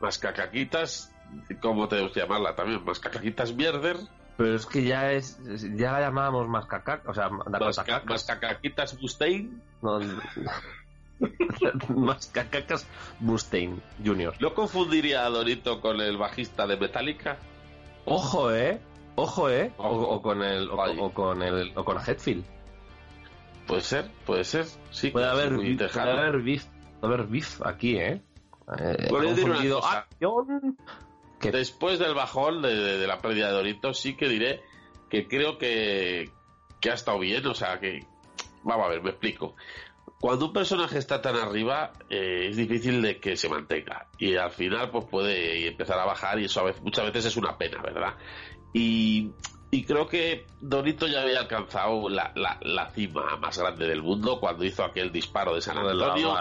más 0.00 0.18
cacaquitas, 0.18 1.12
¿cómo 1.60 1.88
tenemos 1.88 2.12
que 2.12 2.20
llamarla 2.20 2.54
también? 2.54 2.84
Más 2.84 2.98
cacaquitas 2.98 3.54
Mierder, 3.54 3.96
Pero 4.36 4.54
es 4.56 4.66
que 4.66 4.82
ya 4.84 5.12
es, 5.12 5.38
ya 5.76 5.92
la 5.92 6.00
llamábamos 6.00 6.48
más 6.48 6.66
cacaca, 6.66 7.08
o 7.08 7.14
sea, 7.14 7.28
más, 7.28 7.46
Dakota 7.50 7.84
ca- 7.84 7.92
Cacas. 8.00 8.06
más 8.10 8.24
cacaquitas 8.24 9.00
Mustaine. 9.00 9.50
No, 9.80 10.00
más 11.96 12.26
cacacas 12.26 12.86
Mustaine 13.20 13.78
Jr. 14.04 14.34
¿No 14.40 14.54
confundiría 14.54 15.24
a 15.24 15.28
Dorito 15.30 15.80
con 15.80 16.00
el 16.00 16.16
bajista 16.16 16.66
de 16.66 16.76
Metallica? 16.76 17.36
Ojo, 18.04 18.52
eh. 18.52 18.80
Ojo, 19.14 19.50
eh. 19.50 19.72
O, 19.76 19.88
o 19.88 20.22
con 20.22 20.42
el, 20.42 20.70
o, 20.70 21.04
o 21.04 21.12
con 21.12 21.42
el, 21.42 21.72
o 21.76 21.84
con 21.84 21.98
Hetfield. 21.98 22.44
Puede 23.66 23.82
ser, 23.82 24.10
puede 24.26 24.44
ser, 24.44 24.66
sí. 24.90 25.10
Puede 25.10 25.26
haber, 25.28 25.52
beef- 25.52 25.76
puede 25.92 26.10
haber 26.10 26.42
beef, 26.42 26.64
puede 27.00 27.14
haber 27.14 27.26
beef 27.28 27.60
aquí, 27.64 27.96
eh. 27.96 28.20
eh 28.78 29.06
Bueno, 29.10 29.28
yo 29.28 29.34
diré 29.34 29.42
una 29.44 29.54
confundido 29.54 29.80
cosa. 29.80 29.98
acción. 29.98 30.76
Que- 31.40 31.50
Después 31.52 31.98
del 31.98 32.14
bajón 32.14 32.62
de, 32.62 32.74
de- 32.74 32.98
de 32.98 33.06
la 33.06 33.20
pérdida 33.20 33.48
de 33.48 33.52
Dorito, 33.54 33.94
sí 33.94 34.16
que 34.16 34.28
diré 34.28 34.62
que 35.10 35.28
creo 35.28 35.58
que, 35.58 36.30
que 36.80 36.90
ha 36.90 36.94
estado 36.94 37.18
bien. 37.18 37.46
O 37.46 37.54
sea, 37.54 37.78
que. 37.78 38.06
Vamos 38.64 38.86
a 38.86 38.88
ver, 38.90 39.02
me 39.02 39.10
explico. 39.10 39.54
Cuando 40.20 40.46
un 40.46 40.52
personaje 40.52 40.98
está 40.98 41.20
tan 41.20 41.34
arriba, 41.34 41.92
eh, 42.08 42.46
es 42.48 42.56
difícil 42.56 43.02
de 43.02 43.18
que 43.18 43.36
se 43.36 43.48
mantenga. 43.48 44.06
Y 44.18 44.36
al 44.36 44.52
final, 44.52 44.90
pues 44.90 45.04
puede 45.06 45.66
empezar 45.66 45.98
a 45.98 46.04
bajar, 46.04 46.38
y 46.38 46.44
eso 46.44 46.60
a 46.60 46.64
veces, 46.64 46.80
muchas 46.82 47.06
veces 47.06 47.26
es 47.26 47.36
una 47.36 47.58
pena, 47.58 47.82
¿verdad? 47.82 48.14
Y, 48.72 49.30
y 49.70 49.84
creo 49.84 50.06
que 50.08 50.46
Dorito 50.60 51.06
ya 51.06 51.22
había 51.22 51.40
alcanzado 51.40 52.08
la, 52.08 52.32
la- 52.34 52.58
la 52.62 52.90
cima 52.90 53.36
más 53.36 53.58
grande 53.58 53.86
del 53.86 54.02
mundo 54.02 54.38
cuando 54.40 54.64
hizo 54.64 54.84
aquel 54.84 55.12
disparo 55.12 55.54
de 55.54 55.60
San 55.62 55.76
Antonio 56.08 56.34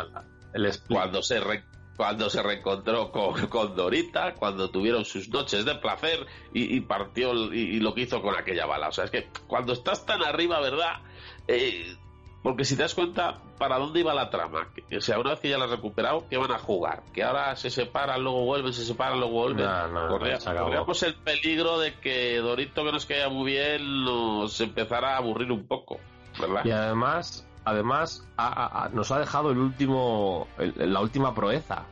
el 0.53 0.65
cuando 0.95 1.21
se 1.21 1.39
re- 1.39 1.65
cuando 1.95 2.29
se 2.29 2.41
reencontró 2.41 3.11
con, 3.11 3.47
con 3.47 3.75
Dorita, 3.75 4.33
cuando 4.35 4.71
tuvieron 4.71 5.05
sus 5.05 5.29
noches 5.29 5.65
de 5.65 5.75
placer 5.75 6.25
y, 6.53 6.75
y 6.77 6.81
partió 6.81 7.33
y, 7.53 7.59
y 7.75 7.79
lo 7.79 7.93
que 7.93 8.01
hizo 8.01 8.21
con 8.21 8.35
aquella 8.35 8.65
bala. 8.65 8.87
O 8.87 8.91
sea, 8.91 9.03
es 9.05 9.11
que 9.11 9.29
cuando 9.47 9.73
estás 9.73 10.05
tan 10.05 10.23
arriba, 10.23 10.59
¿verdad? 10.61 11.01
Eh, 11.47 11.95
Porque 12.43 12.65
si 12.65 12.75
te 12.75 12.81
das 12.81 12.95
cuenta, 12.95 13.39
¿para 13.59 13.77
dónde 13.77 13.99
iba 13.99 14.13
la 14.15 14.31
trama? 14.31 14.67
Que- 14.73 14.97
O 14.97 15.01
sea, 15.01 15.19
una 15.19 15.31
vez 15.31 15.39
que 15.39 15.49
ya 15.49 15.59
la 15.59 15.65
has 15.65 15.71
recuperado, 15.71 16.25
¿qué 16.27 16.37
van 16.37 16.51
a 16.51 16.57
jugar? 16.57 17.03
Que 17.13 17.23
ahora 17.23 17.55
se 17.55 17.69
separan, 17.69 18.23
luego 18.23 18.43
vuelven, 18.45 18.73
se 18.73 18.83
separan, 18.83 19.19
luego 19.19 19.33
vuelven. 19.33 19.65
No, 19.65 20.07
Corría- 20.07 20.39
corríamos 20.39 21.03
el 21.03 21.13
peligro 21.15 21.77
de 21.79 21.93
que 21.99 22.37
Dorito, 22.37 22.83
que 22.83 22.91
nos 22.91 23.05
caía 23.05 23.29
muy 23.29 23.51
bien, 23.51 24.03
nos 24.03 24.59
empezara 24.59 25.13
a 25.13 25.17
aburrir 25.17 25.51
un 25.51 25.67
poco, 25.67 25.99
¿verdad? 26.39 26.65
Y 26.65 26.71
además, 26.71 27.47
además 27.63 28.27
ha- 28.37 28.89
nos 28.91 29.11
ha 29.11 29.19
dejado 29.19 29.51
el 29.51 29.59
último, 29.59 30.47
el- 30.57 30.91
la 30.91 30.99
última 31.01 31.35
proeza, 31.35 31.83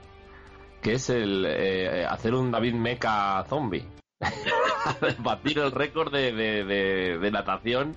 que 0.82 0.94
es 0.94 1.12
el 1.12 1.46
eh, 1.48 2.08
hacer 2.10 2.34
un 2.34 2.50
David 2.50 2.74
Mecha 2.74 3.44
zombie. 3.44 3.86
Batir 5.20 5.60
el 5.60 5.72
récord 5.72 6.12
de, 6.12 6.32
de- 6.34 6.64
de- 6.64 7.18
de 7.20 7.32
natación 7.32 7.96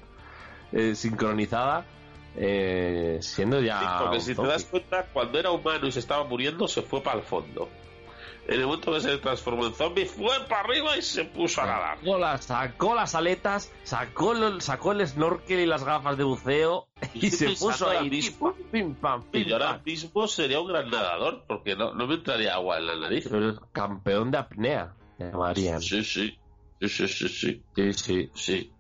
eh, 0.73 0.95
sincronizada, 0.95 1.85
eh, 2.37 3.19
siendo 3.21 3.61
ya. 3.61 3.81
Sí, 3.81 3.87
porque 3.99 4.21
si 4.21 4.35
te 4.35 4.47
das 4.47 4.65
cuenta, 4.65 5.07
cuando 5.13 5.39
era 5.39 5.51
humano 5.51 5.87
y 5.87 5.93
se 5.93 5.99
estaba 5.99 6.25
muriendo, 6.25 6.69
se 6.69 6.83
fue 6.83 7.03
para 7.03 7.19
el 7.19 7.25
fondo. 7.25 7.69
En 8.49 8.55
el 8.55 8.67
momento 8.67 8.93
que 8.93 9.01
se 9.01 9.19
transformó 9.19 9.67
en 9.67 9.75
zombie, 9.75 10.05
fue 10.05 10.33
para 10.49 10.63
arriba 10.63 10.97
y 10.97 11.03
se 11.03 11.25
puso 11.25 11.63
a 11.63 11.67
nadar. 11.67 11.99
Sacó 11.99 12.19
las, 12.19 12.45
sacó 12.45 12.95
las 12.95 13.15
aletas, 13.15 13.73
sacó 13.85 14.33
el, 14.33 14.61
sacó 14.61 14.93
el 14.93 15.07
snorkel 15.07 15.61
y 15.61 15.67
las 15.67 15.85
gafas 15.85 16.17
de 16.17 16.25
buceo 16.25 16.89
y 17.15 17.31
se 17.31 17.51
puso 17.51 17.89
ahí. 17.89 18.11
mismo. 18.11 18.53
Pim, 18.73 18.97
pam, 18.97 19.23
pim, 19.31 19.47
Y 19.47 19.53
ahora 19.53 19.81
mismo 19.85 20.27
sería 20.27 20.59
un 20.59 20.67
gran 20.67 20.91
nadador, 20.91 21.45
porque 21.47 21.77
no, 21.77 21.95
no 21.95 22.09
me 22.09 22.15
entraría 22.15 22.55
agua 22.55 22.79
en 22.79 22.87
la 22.89 22.97
nariz. 22.97 23.29
Pero 23.31 23.51
es 23.51 23.61
campeón 23.71 24.33
de 24.33 24.39
apnea, 24.39 24.93
llamarían. 25.19 25.81
Sí, 25.81 26.03
sí. 26.03 26.37
Sí, 26.81 26.89
sí, 26.89 27.09
sí, 27.09 27.29
sí. 27.29 27.63
Sí, 27.77 27.93
sí, 27.93 28.31
sí. 28.35 28.73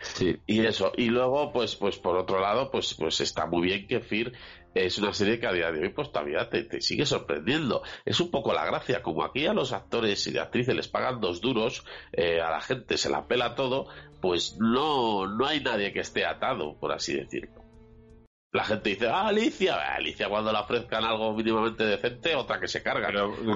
Sí. 0.00 0.38
Y 0.46 0.64
eso, 0.64 0.92
y 0.96 1.06
luego, 1.06 1.52
pues, 1.52 1.76
pues 1.76 1.98
por 1.98 2.16
otro 2.16 2.40
lado, 2.40 2.70
pues, 2.70 2.94
pues 2.94 3.20
está 3.20 3.46
muy 3.46 3.62
bien 3.62 3.86
que 3.86 4.00
Fear 4.00 4.32
es 4.74 4.98
una 4.98 5.12
serie 5.12 5.40
que 5.40 5.46
a 5.46 5.52
día 5.52 5.72
de 5.72 5.80
hoy, 5.80 5.88
pues 5.90 6.12
todavía 6.12 6.48
te, 6.48 6.62
te 6.62 6.80
sigue 6.80 7.04
sorprendiendo. 7.04 7.82
Es 8.04 8.20
un 8.20 8.30
poco 8.30 8.52
la 8.52 8.64
gracia, 8.64 9.02
como 9.02 9.24
aquí 9.24 9.46
a 9.46 9.52
los 9.52 9.72
actores 9.72 10.26
y 10.26 10.38
actrices 10.38 10.74
les 10.74 10.88
pagan 10.88 11.20
dos 11.20 11.40
duros, 11.40 11.84
eh, 12.12 12.40
a 12.40 12.50
la 12.50 12.60
gente 12.60 12.96
se 12.96 13.10
la 13.10 13.26
pela 13.26 13.54
todo, 13.54 13.88
pues 14.20 14.56
no, 14.58 15.26
no 15.26 15.46
hay 15.46 15.60
nadie 15.60 15.92
que 15.92 16.00
esté 16.00 16.24
atado, 16.24 16.76
por 16.78 16.92
así 16.92 17.14
decirlo. 17.14 17.59
La 18.52 18.64
gente 18.64 18.90
dice, 18.90 19.08
ah, 19.08 19.28
Alicia, 19.28 19.76
Alicia 19.94 20.28
cuando 20.28 20.50
le 20.52 20.58
ofrezcan 20.58 21.04
algo 21.04 21.32
mínimamente 21.34 21.84
decente, 21.84 22.34
otra 22.34 22.58
que 22.58 22.66
se 22.66 22.82
carga. 22.82 23.08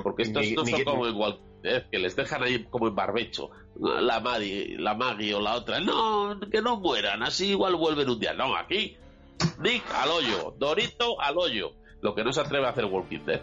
Porque 0.05 0.23
estos 0.23 0.43
ni- 0.43 0.53
no 0.53 0.63
ni 0.63 0.71
son 0.71 0.79
que- 0.79 0.85
como 0.85 1.07
en 1.09 1.17
Walking 1.17 1.63
Dead, 1.63 1.83
que 1.91 1.99
les 1.99 2.15
dejan 2.15 2.45
ahí 2.45 2.63
como 2.65 2.87
en 2.87 2.95
barbecho. 2.95 3.51
La 3.81 4.21
Maggie, 4.21 4.77
la 4.79 4.95
Maggie 4.95 5.35
o 5.35 5.41
la 5.41 5.55
otra. 5.55 5.81
No, 5.81 6.39
que 6.51 6.63
no 6.63 6.77
mueran, 6.79 7.25
así 7.25 7.51
igual 7.51 7.75
vuelven 7.75 8.09
un 8.09 8.21
día. 8.21 8.35
No, 8.35 8.55
aquí, 8.55 8.97
Nick 9.59 9.83
al 9.95 10.11
hoyo, 10.11 10.55
Dorito 10.59 11.21
al 11.21 11.39
hoyo. 11.39 11.73
Lo 12.01 12.15
que 12.15 12.23
no 12.23 12.33
se 12.33 12.43
atreve 12.43 12.67
a 12.67 12.71
hacer 12.71 12.85
Walking 12.85 13.25
Dead. 13.27 13.41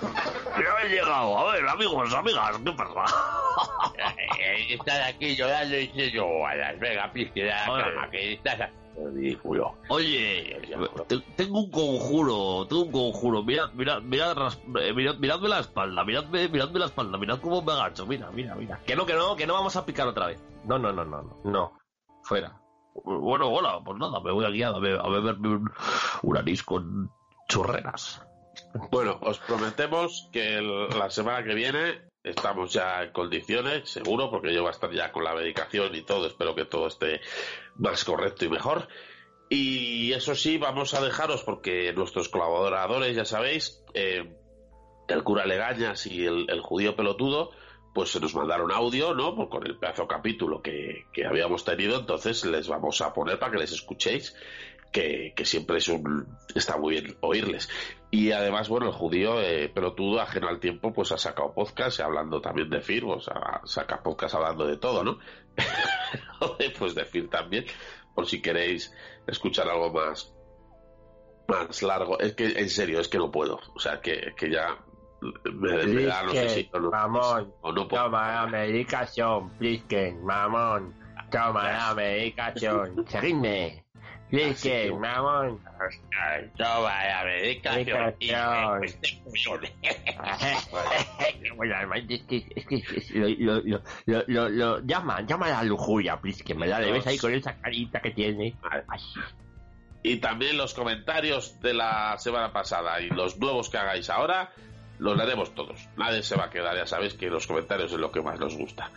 Ya 0.00 0.84
he 0.84 0.88
llegado. 0.90 1.38
A 1.38 1.52
ver, 1.54 1.66
amigos, 1.66 2.14
amigas, 2.14 2.56
¿qué 2.64 2.72
pasa? 2.72 3.14
Estás 4.70 5.08
aquí 5.14 5.34
llorando 5.34 5.76
y 5.76 6.10
yo, 6.12 6.46
a 6.46 6.54
las 6.54 6.78
Vegas, 6.78 7.10
que 8.12 8.32
estás 8.34 8.70
ridículo. 9.06 9.76
Oye, 9.88 10.60
te- 11.06 11.20
tengo 11.36 11.60
un 11.60 11.70
conjuro, 11.70 12.66
tengo 12.66 12.82
un 12.82 12.92
conjuro. 12.92 13.42
Mirad, 13.42 13.72
mirad, 13.72 14.36
eh, 14.80 14.92
mirad, 14.94 15.16
miradme 15.16 15.48
la 15.48 15.60
espalda, 15.60 16.04
miradme, 16.04 16.48
miradme 16.48 16.78
la 16.80 16.86
espalda, 16.86 17.18
mirad 17.18 17.40
cómo 17.40 17.62
me 17.62 17.72
agacho. 17.72 18.06
Mira, 18.06 18.30
mira, 18.30 18.54
mira. 18.54 18.80
Que 18.86 18.96
no, 18.96 19.06
que 19.06 19.14
no, 19.14 19.36
que 19.36 19.46
no 19.46 19.54
vamos 19.54 19.76
a 19.76 19.84
picar 19.86 20.06
otra 20.08 20.26
vez. 20.26 20.42
No, 20.64 20.78
no, 20.78 20.92
no, 20.92 21.04
no, 21.04 21.22
no. 21.22 21.40
No. 21.44 21.72
Fuera. 22.22 22.60
Bueno, 23.04 23.48
hola, 23.48 23.80
pues 23.84 23.96
nada, 23.98 24.20
me 24.20 24.32
voy 24.32 24.44
aquí 24.44 24.62
a, 24.62 24.72
be- 24.72 24.98
a 24.98 25.08
beberme 25.08 25.48
un, 25.48 25.70
un 26.22 26.36
anís 26.36 26.62
con 26.64 27.10
chorreras. 27.48 28.22
Bueno, 28.90 29.18
os 29.22 29.38
prometemos 29.38 30.28
que 30.32 30.56
el- 30.58 30.88
la 30.88 31.08
semana 31.10 31.44
que 31.44 31.54
viene 31.54 32.02
estamos 32.30 32.72
ya 32.72 33.02
en 33.02 33.12
condiciones, 33.12 33.90
seguro, 33.90 34.30
porque 34.30 34.52
yo 34.52 34.60
voy 34.62 34.68
a 34.68 34.72
estar 34.72 34.90
ya 34.92 35.12
con 35.12 35.24
la 35.24 35.34
medicación 35.34 35.94
y 35.94 36.02
todo. 36.02 36.26
Espero 36.26 36.54
que 36.54 36.64
todo 36.64 36.86
esté 36.86 37.20
más 37.76 38.04
correcto 38.04 38.44
y 38.44 38.48
mejor. 38.48 38.88
Y 39.48 40.12
eso 40.12 40.34
sí, 40.34 40.58
vamos 40.58 40.94
a 40.94 41.00
dejaros, 41.00 41.42
porque 41.42 41.92
nuestros 41.94 42.28
colaboradores, 42.28 43.16
ya 43.16 43.24
sabéis, 43.24 43.82
eh, 43.94 44.34
el 45.08 45.24
cura 45.24 45.46
Legañas 45.46 46.06
y 46.06 46.26
el, 46.26 46.60
judío 46.60 46.94
pelotudo, 46.94 47.50
pues 47.94 48.10
se 48.10 48.20
nos 48.20 48.34
mandaron 48.34 48.70
audio, 48.70 49.14
¿no? 49.14 49.48
Con 49.48 49.66
el 49.66 49.78
pedazo 49.78 50.06
capítulo 50.06 50.60
que, 50.60 51.06
que 51.12 51.24
habíamos 51.24 51.64
tenido, 51.64 51.98
entonces 51.98 52.44
les 52.44 52.68
vamos 52.68 53.00
a 53.00 53.14
poner 53.14 53.38
para 53.38 53.52
que 53.52 53.58
les 53.58 53.72
escuchéis, 53.72 54.36
que, 54.92 55.32
que 55.36 55.44
siempre 55.44 55.78
es 55.78 55.88
un, 55.88 56.26
está 56.54 56.76
muy 56.76 57.00
bien 57.00 57.16
oírles. 57.20 57.68
Y 58.10 58.32
además, 58.32 58.68
bueno, 58.68 58.86
el 58.86 58.92
judío 58.92 59.40
eh, 59.40 59.68
pelotudo, 59.68 60.20
ajeno 60.20 60.48
al 60.48 60.60
tiempo, 60.60 60.92
pues 60.92 61.12
ha 61.12 61.18
sacado 61.18 61.52
podcast 61.52 62.00
hablando 62.00 62.40
también 62.40 62.70
de 62.70 62.80
FIR, 62.80 63.04
o 63.04 63.20
sea, 63.20 63.60
saca 63.64 64.02
podcast 64.02 64.34
hablando 64.34 64.66
de 64.66 64.78
todo, 64.78 65.04
¿no? 65.04 65.18
pues 66.78 66.94
de 66.94 67.04
FIR 67.04 67.28
también, 67.28 67.66
por 68.14 68.26
si 68.26 68.40
queréis 68.40 68.94
escuchar 69.26 69.68
algo 69.68 69.92
más 69.92 70.34
más 71.48 71.82
largo. 71.82 72.18
Es 72.18 72.34
que, 72.34 72.46
en 72.46 72.68
serio, 72.68 73.00
es 73.00 73.08
que 73.08 73.18
no 73.18 73.30
puedo. 73.30 73.58
O 73.74 73.78
sea, 73.78 74.00
que, 74.00 74.34
que 74.36 74.50
ya 74.50 74.76
me, 75.52 75.86
me 75.86 76.02
da, 76.04 76.22
no 76.24 76.32
sé 76.32 76.48
si... 76.50 76.70
no- 76.74 76.90
Mamón, 76.90 77.54
o 77.62 77.72
no 77.72 77.88
puedo. 77.88 78.04
toma 78.04 78.32
la 78.34 78.46
medicación, 78.46 79.50
Plisken, 79.58 80.22
mamón. 80.24 80.94
Toma 81.30 81.72
la 81.72 81.94
medicación, 81.94 83.04
seguidme. 83.08 83.84
Plisken, 84.30 85.00
mamón. 85.00 85.58
Toma 86.56 87.04
la 87.06 87.24
medicación. 87.24 88.14
Medicación. 88.80 89.62
Bueno, 91.56 91.74
además, 91.76 92.00
es 92.08 92.22
que, 92.22 92.36
es 92.54 92.66
que, 92.66 92.76
es 92.76 93.10
que 93.12 93.18
lo, 93.18 93.60
lo, 93.60 93.82
lo, 94.06 94.22
lo, 94.26 94.48
lo- 94.48 94.80
llama, 94.86 95.20
llama 95.22 95.46
a 95.46 95.50
la 95.50 95.62
lujuria, 95.64 96.20
Plisken, 96.20 96.58
¿verdad? 96.58 96.80
Le 96.82 96.92
ves 96.92 97.06
ahí 97.06 97.18
con 97.18 97.32
esa 97.34 97.54
carita 97.56 98.00
que 98.00 98.10
tiene. 98.10 98.54
Ay, 98.62 99.00
Y 100.02 100.16
también 100.18 100.56
los 100.56 100.74
comentarios 100.74 101.60
de 101.60 101.74
la 101.74 102.16
semana 102.18 102.52
pasada 102.52 103.00
y 103.00 103.08
los 103.10 103.38
nuevos 103.38 103.68
que 103.70 103.78
hagáis 103.78 104.08
ahora, 104.10 104.52
los 104.98 105.16
leeremos 105.16 105.54
todos. 105.54 105.88
Nadie 105.96 106.22
se 106.22 106.36
va 106.36 106.44
a 106.44 106.50
quedar, 106.50 106.76
ya 106.76 106.86
sabéis 106.86 107.14
que 107.14 107.28
los 107.28 107.46
comentarios 107.46 107.92
es 107.92 107.98
lo 107.98 108.12
que 108.12 108.20
más 108.22 108.38
nos 108.38 108.56
gusta. 108.56 108.90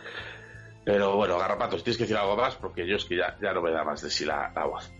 Pero 0.84 1.16
bueno, 1.16 1.38
Garrapatos, 1.38 1.82
tienes 1.84 1.96
que 1.96 2.04
decir 2.04 2.16
algo 2.16 2.36
más 2.36 2.56
porque 2.56 2.86
yo 2.86 2.96
es 2.96 3.04
que 3.04 3.16
ya, 3.16 3.36
ya 3.40 3.52
no 3.52 3.62
me 3.62 3.70
da 3.70 3.84
más 3.84 4.02
de 4.02 4.10
sí 4.10 4.24
la, 4.24 4.52
la 4.54 4.64
voz. 4.64 4.90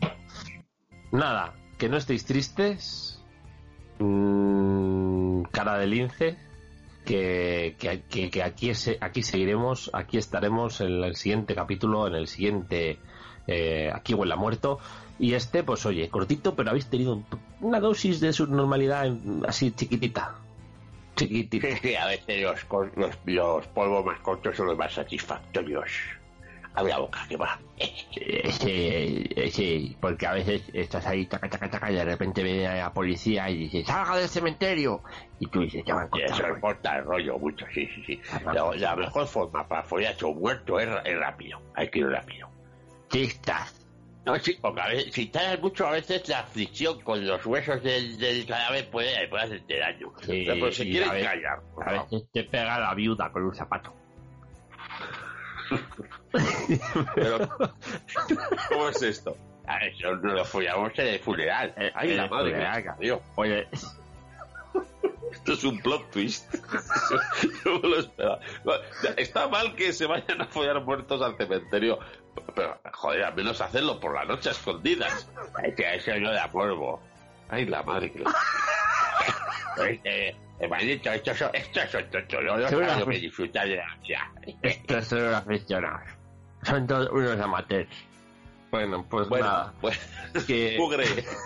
Nada, 1.12 1.54
que 1.78 1.88
no 1.88 1.97
estéis 1.97 2.25
tristes. 2.25 3.23
Mm, 3.99 5.42
cara 5.50 5.78
de 5.78 5.87
lince. 5.87 6.37
Que, 7.04 7.75
que, 7.78 8.31
que- 8.31 8.42
aquí, 8.45 8.71
aquí 9.00 9.23
seguiremos, 9.25 9.90
aquí 9.92 10.19
estaremos 10.19 10.81
en 10.81 11.02
el 11.02 11.16
siguiente 11.16 11.54
capítulo, 11.54 12.07
en 12.07 12.14
el 12.14 12.28
siguiente 12.28 12.99
eh, 13.49 13.90
Aquí 13.92 14.14
huele 14.14 14.33
a 14.35 14.37
muerto. 14.37 14.78
Y 15.19 15.35
este, 15.35 15.64
pues 15.64 15.85
oye, 15.85 16.09
cortito, 16.09 16.54
pero 16.54 16.71
habéis 16.71 16.87
tenido 16.87 17.14
un- 17.14 17.26
una 17.61 17.81
dosis 17.81 18.21
de 18.21 18.33
su 18.33 18.47
normalidad 18.47 19.12
así 19.49 19.73
chiquitita. 19.73 20.37
Chiquitita. 21.16 21.69
Sí, 21.83 21.95
a 21.97 22.07
veces 22.07 22.42
los, 22.42 22.66
los, 22.97 23.19
los 23.26 23.66
polvos 23.69 24.04
más 24.07 24.21
cortos 24.21 24.57
son 24.57 24.66
los 24.69 24.78
más 24.78 24.95
satisfactorios. 24.95 25.90
Abre 26.74 26.90
la 26.92 26.98
boca, 27.00 27.20
que 27.28 27.36
va. 27.36 27.58
Sí, 28.50 29.24
sí, 29.50 29.96
porque 30.00 30.26
a 30.26 30.32
veces 30.32 30.62
estás 30.72 31.06
ahí, 31.06 31.26
taca, 31.26 31.48
taca, 31.48 31.68
taca, 31.70 31.90
y 31.90 31.94
de 31.96 32.04
repente 32.04 32.42
viene 32.42 32.62
la 32.78 32.92
policía 32.92 33.50
y 33.50 33.68
dice, 33.68 33.84
¡salga 33.84 34.16
del 34.16 34.28
cementerio! 34.28 35.02
Y 35.38 35.46
tú 35.48 35.60
dices, 35.60 35.82
ya 35.84 35.94
va 35.96 36.02
a 36.02 36.04
encontrar. 36.06 36.30
Eso 36.32 36.48
importa 36.48 36.96
el 36.98 37.04
rollo 37.04 37.38
mucho, 37.38 37.66
sí, 37.74 37.86
sí, 37.94 38.02
sí. 38.06 38.20
La, 38.44 38.70
la 38.74 38.96
mejor 38.96 39.26
forma 39.26 39.68
para 39.68 39.82
follarse 39.82 40.24
un 40.24 40.38
muerto 40.40 40.80
es, 40.80 40.88
es 41.04 41.18
rápido, 41.18 41.60
hay 41.74 41.90
que 41.90 41.98
ir 41.98 42.06
rápido. 42.08 42.48
Chistas. 43.10 43.78
No, 44.24 44.38
sí, 44.38 44.56
porque 44.62 44.80
a 44.80 44.86
veces, 44.88 45.12
si 45.12 45.26
tardas 45.26 45.60
mucho, 45.60 45.86
a 45.86 45.90
veces 45.90 46.26
la 46.28 46.44
fricción 46.44 47.00
con 47.02 47.26
los 47.26 47.44
huesos 47.44 47.82
del, 47.82 48.16
del 48.18 48.46
cadáver 48.46 48.88
puede, 48.88 49.26
puede 49.28 49.44
hacerte 49.44 49.78
daño. 49.78 50.12
Sí, 50.22 50.44
pero 50.46 50.70
se 50.72 50.84
quieren 50.84 51.10
a 51.10 51.12
veces- 51.12 51.28
callar. 51.28 51.60
A 51.84 51.92
veces 52.04 52.22
te 52.32 52.44
pega 52.44 52.78
la 52.78 52.94
viuda 52.94 53.30
con 53.32 53.42
un 53.42 53.54
zapato. 53.54 53.92
Pero, 57.14 57.48
¿Cómo 58.68 58.88
es 58.88 59.02
esto? 59.02 59.36
A 59.66 59.78
eso 59.86 60.14
no 60.16 60.34
lo 60.34 60.44
follamos 60.44 60.92
en 60.98 61.06
el 61.06 61.20
funeral. 61.20 61.74
Ay, 61.94 62.14
la 62.14 62.26
madre 62.28 62.50
funeral, 62.52 62.84
parió. 62.96 63.22
Oye, 63.36 63.68
Esto 65.30 65.52
es 65.52 65.64
un 65.64 65.80
plot 65.80 66.10
twist. 66.10 66.52
Yo 67.64 67.78
me 67.80 67.88
lo 67.88 67.98
esperaba. 68.00 68.40
Está 69.16 69.48
mal 69.48 69.74
que 69.76 69.92
se 69.92 70.06
vayan 70.06 70.40
a 70.42 70.46
follar 70.46 70.82
muertos 70.84 71.22
al 71.22 71.36
cementerio, 71.36 71.98
pero 72.54 72.78
joder, 72.92 73.24
al 73.24 73.34
menos 73.34 73.60
hacerlo 73.60 74.00
por 74.00 74.14
la 74.14 74.24
noche 74.24 74.48
a 74.48 74.52
escondidas. 74.52 75.28
es 75.64 75.74
que 75.74 75.94
eso 75.94 76.14
no 76.18 76.32
da 76.32 76.50
polvo. 76.50 77.00
Ay, 77.48 77.66
la 77.66 77.82
madre 77.82 78.10
que 78.10 78.20
lo... 78.20 78.30
Hermanito, 80.58 81.10
estos 81.10 81.38
son, 81.38 81.50
estos 81.54 81.90
son 81.90 82.10
tontos, 82.10 82.44
no 82.44 82.56
los 82.56 82.72
una- 82.72 83.04
que 83.04 83.18
disfrutar 83.18 83.66
de 83.66 83.76
la 83.76 83.96
vida. 84.02 84.30
Estos 84.62 85.06
son 85.06 85.24
los 85.24 85.34
aficionados. 85.34 86.02
Son 86.62 86.87
todos 86.87 87.09
unos 87.11 87.38
amateurs. 87.40 87.88
Bueno, 88.71 89.04
pues 89.09 89.28
Bueno, 89.28 89.47
nada. 89.47 89.73
pues 89.81 89.99
Que- 90.47 90.76
mugre, 90.78 91.04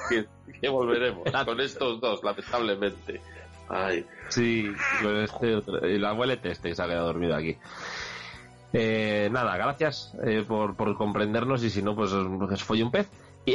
que, 0.09 0.27
que 0.61 0.69
volveremos 0.69 1.25
con 1.45 1.61
estos 1.61 2.01
dos, 2.01 2.23
lamentablemente. 2.23 3.21
Ay, 3.69 4.07
Sí, 4.29 4.69
con 5.03 5.17
este 5.17 5.57
otro- 5.57 5.81
el 5.83 6.05
abuelete 6.05 6.51
este 6.53 6.69
que 6.69 6.75
se 6.77 6.83
ha 6.83 6.87
quedado 6.87 7.07
dormido 7.07 7.35
aquí. 7.35 7.57
Eh, 8.73 9.29
nada, 9.33 9.57
gracias 9.57 10.13
eh, 10.25 10.45
por, 10.47 10.77
por 10.77 10.95
comprendernos 10.97 11.65
y 11.65 11.71
si 11.71 11.83
no, 11.83 11.95
pues 11.97 12.13
os, 12.13 12.27
os 12.27 12.63
folle 12.63 12.85
un 12.85 12.91
pez. 12.91 13.09
Y, 13.47 13.55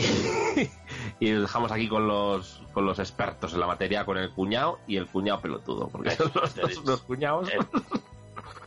y 1.20 1.34
os 1.34 1.41
dejamos 1.41 1.72
aquí 1.72 1.88
con 1.89 2.08
los, 2.08 2.62
con 2.74 2.86
los 2.86 2.98
expertos 3.00 3.53
en 3.53 3.60
la 3.60 3.68
materia, 3.68 4.06
con 4.06 4.18
el 4.18 4.32
cuñado 4.32 4.80
y 4.88 4.96
el 4.96 5.08
cuñado 5.08 5.41
pelotudo, 5.41 5.89
porque 5.89 6.12
son 6.12 6.32
los 6.34 6.56
dos 6.56 6.77
unos 6.77 7.01
cuñados, 7.01 7.50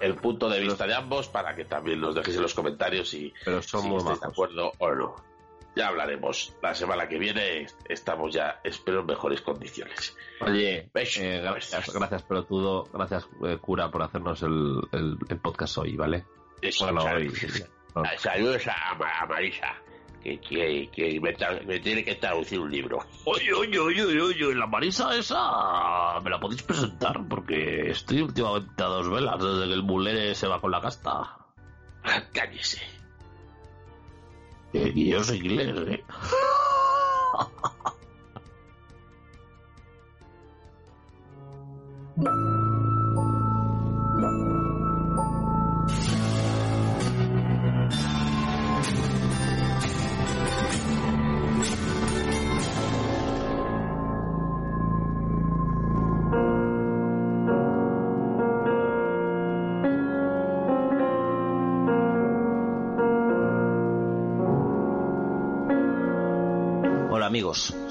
el, 0.00 0.14
punto 0.16 0.48
de 0.48 0.60
vista 0.60 0.86
de 0.86 0.94
ambos 0.94 1.28
para 1.28 1.54
que 1.54 1.64
también 1.64 2.00
nos 2.00 2.14
dejéis 2.14 2.36
en 2.36 2.42
los 2.42 2.54
comentarios 2.54 3.08
si, 3.08 3.32
pero 3.44 3.62
si 3.62 3.68
son 3.68 3.88
muy 3.88 3.98
estáis 3.98 4.20
de 4.20 4.26
acuerdo 4.26 4.72
o 4.78 4.90
no. 4.94 5.16
Ya 5.76 5.88
hablaremos. 5.88 6.54
La 6.62 6.72
semana 6.72 7.08
que 7.08 7.18
viene 7.18 7.66
estamos 7.88 8.32
ya, 8.32 8.60
espero, 8.62 9.00
en 9.00 9.06
mejores 9.06 9.40
condiciones. 9.40 10.16
Oye, 10.40 10.88
eh, 10.94 11.40
gracias, 11.42 11.92
gracias 11.92 12.22
pelotudo, 12.22 12.84
gracias 12.92 13.26
eh, 13.44 13.58
cura 13.60 13.90
por 13.90 14.02
hacernos 14.02 14.40
el, 14.42 14.80
el- 14.92 15.18
el 15.28 15.38
podcast 15.38 15.78
hoy, 15.78 15.96
¿vale? 15.96 16.24
Eso, 16.62 16.84
Bueno, 16.84 17.02
hoy. 17.04 17.28
Saludos 18.18 18.62
a 18.68 19.26
Marisa, 19.28 19.74
que, 20.24 20.40
que, 20.40 20.88
que 20.90 21.20
me, 21.20 21.80
tiene 21.80 22.02
que 22.02 22.14
traducir 22.14 22.58
un 22.58 22.70
libro. 22.70 22.98
Oye, 23.26 23.52
oye, 23.52 23.78
oye, 23.78 24.02
oye, 24.02 24.22
oye, 24.22 24.54
la 24.54 24.66
Marisa 24.66 25.14
esa 25.14 26.18
me 26.20 26.30
la 26.30 26.40
podéis 26.40 26.62
presentar 26.62 27.20
porque 27.28 27.90
estoy 27.90 28.22
últimamente 28.22 28.82
a 28.82 28.86
dos 28.86 29.10
velas 29.10 29.38
desde 29.38 29.68
que 29.68 29.74
el 29.74 29.82
mulere 29.82 30.34
se 30.34 30.48
va 30.48 30.62
con 30.62 30.70
la 30.70 30.80
casta. 30.80 31.36
Cállese. 32.32 32.80
Eh, 34.72 34.92
y 34.94 35.10
yo 35.10 35.22
soy 35.22 35.36
inglés, 35.38 35.76
¿eh? 35.88 36.04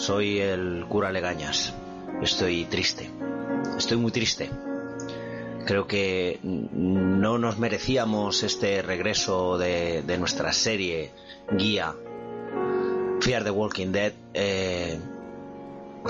soy 0.03 0.39
el 0.39 0.85
cura 0.89 1.13
Legañas. 1.13 1.73
Estoy 2.21 2.65
triste. 2.65 3.09
Estoy 3.77 3.95
muy 3.95 4.11
triste. 4.11 4.49
Creo 5.65 5.87
que 5.87 6.39
no 6.43 7.37
nos 7.37 7.57
merecíamos 7.57 8.43
este 8.43 8.81
regreso 8.81 9.57
de, 9.57 10.03
de 10.03 10.17
nuestra 10.17 10.51
serie 10.51 11.11
guía 11.57 11.95
Fear 13.21 13.45
the 13.45 13.51
Walking 13.51 13.93
Dead 13.93 14.11
eh, 14.33 14.99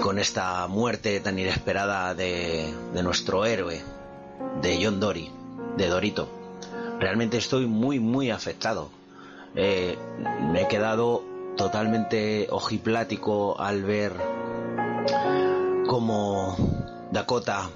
con 0.01 0.17
esta 0.17 0.67
muerte 0.67 1.19
tan 1.19 1.37
inesperada 1.37 2.15
de, 2.15 2.73
de 2.95 3.03
nuestro 3.03 3.45
héroe, 3.45 3.79
de 4.63 4.79
John 4.83 4.99
Dory, 4.99 5.29
de 5.77 5.87
Dorito. 5.87 6.29
Realmente 6.99 7.37
estoy 7.37 7.67
muy, 7.67 7.99
muy 7.99 8.31
afectado. 8.31 8.89
Eh, 9.55 9.95
me 10.51 10.63
he 10.63 10.67
quedado 10.67 11.32
totalmente 11.55 12.47
ojiplático 12.49 13.59
al 13.59 13.83
ver 13.83 14.13
cómo 15.87 16.55
Dakota 17.11 17.69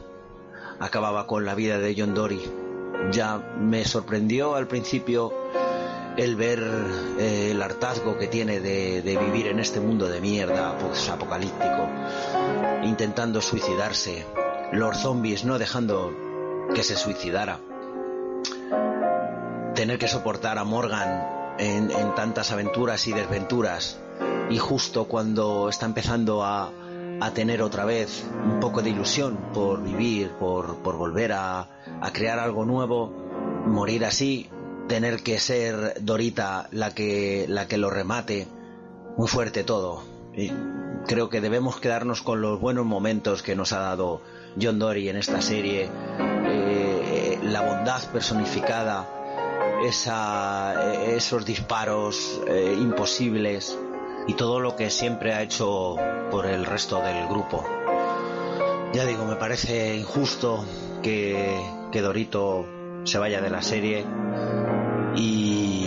acababa 0.79 1.27
con 1.27 1.46
la 1.46 1.55
vida 1.55 1.79
de 1.79 1.96
John 1.98 2.13
Dory. 2.13 2.41
Ya 3.12 3.38
me 3.60 3.86
sorprendió 3.86 4.55
al 4.55 4.67
principio 4.67 5.31
el 6.17 6.36
ver 6.36 6.63
eh, 7.19 7.51
el 7.51 7.62
hartazgo 7.62 8.17
que 8.17 8.27
tiene 8.27 8.60
de, 8.60 9.17
vivir 9.19 9.48
en 9.48 9.60
este 9.60 9.79
mundo 9.79 10.07
de 10.07 10.19
mierda 10.19 10.75
pues, 10.79 11.07
apocalíptico, 11.09 11.87
intentando 12.83 13.40
suicidarse, 13.40 14.25
los 14.72 14.98
zombies 14.98 15.46
no 15.46 15.59
dejando 15.59 16.11
que 16.74 16.83
se 16.83 16.96
suicidara, 16.96 17.59
tener 19.75 20.00
que 20.00 20.07
soportar 20.07 20.57
a 20.57 20.63
Morgan 20.63 21.37
en, 21.57 21.89
tantas 22.15 22.51
aventuras 22.51 23.07
y 23.07 23.13
desventuras 23.13 24.00
y 24.50 24.57
justo 24.57 25.05
cuando 25.05 25.70
está 25.70 25.85
empezando 25.85 26.43
a, 26.43 26.72
a 27.20 27.31
tener 27.31 27.61
otra 27.61 27.85
vez 27.85 28.25
un 28.46 28.59
poco 28.59 28.81
de 28.81 28.91
ilusión 28.91 29.37
por 29.53 29.83
vivir, 29.83 30.31
por, 30.39 30.77
por 30.77 30.98
volver 30.98 31.33
a, 31.33 31.67
a 32.01 32.13
crear 32.13 32.39
algo 32.39 32.65
nuevo, 32.65 33.11
morir 33.65 34.05
así, 34.05 34.50
tener 34.87 35.22
que 35.22 35.39
ser 35.39 35.96
Dorita 36.01 36.67
la 36.72 36.93
que, 36.93 37.46
la 37.48 37.67
que 37.67 37.77
lo 37.77 37.89
remate, 37.89 38.48
muy 39.17 39.27
fuerte 39.27 39.63
todo. 39.63 40.03
Y 40.35 40.51
creo 41.07 41.29
que 41.29 41.41
debemos 41.41 41.79
quedarnos 41.79 42.22
con 42.22 42.41
los 42.41 42.59
buenos 42.59 42.85
momentos 42.85 43.41
que 43.41 43.55
nos 43.55 43.74
ha 43.74 43.79
dado 43.79 44.22
John 44.61 44.79
Dory 44.79 45.09
en 45.09 45.17
esta 45.17 45.41
serie, 45.41 45.89
eh, 46.20 47.39
la 47.43 47.61
bondad 47.61 48.03
personificada, 48.11 49.07
esa, 49.83 50.94
esos 51.05 51.46
disparos 51.46 52.42
eh, 52.48 52.75
imposibles 52.77 53.77
y 54.27 54.33
todo 54.33 54.59
lo 54.59 54.75
que 54.75 54.90
siempre 54.90 55.33
ha 55.33 55.42
hecho 55.42 55.96
por 56.31 56.46
el 56.46 56.66
resto 56.66 57.01
del 57.01 57.27
grupo. 57.27 57.63
Ya 58.94 59.05
digo, 59.05 59.25
me 59.25 59.35
parece 59.35 59.96
injusto 59.96 60.66
que, 61.01 61.61
que 61.92 62.01
Dorito 62.01 62.66
se 63.03 63.18
vaya 63.18 63.42
de 63.42 63.50
la 63.50 63.61
serie 63.61 64.05
y 65.16 65.87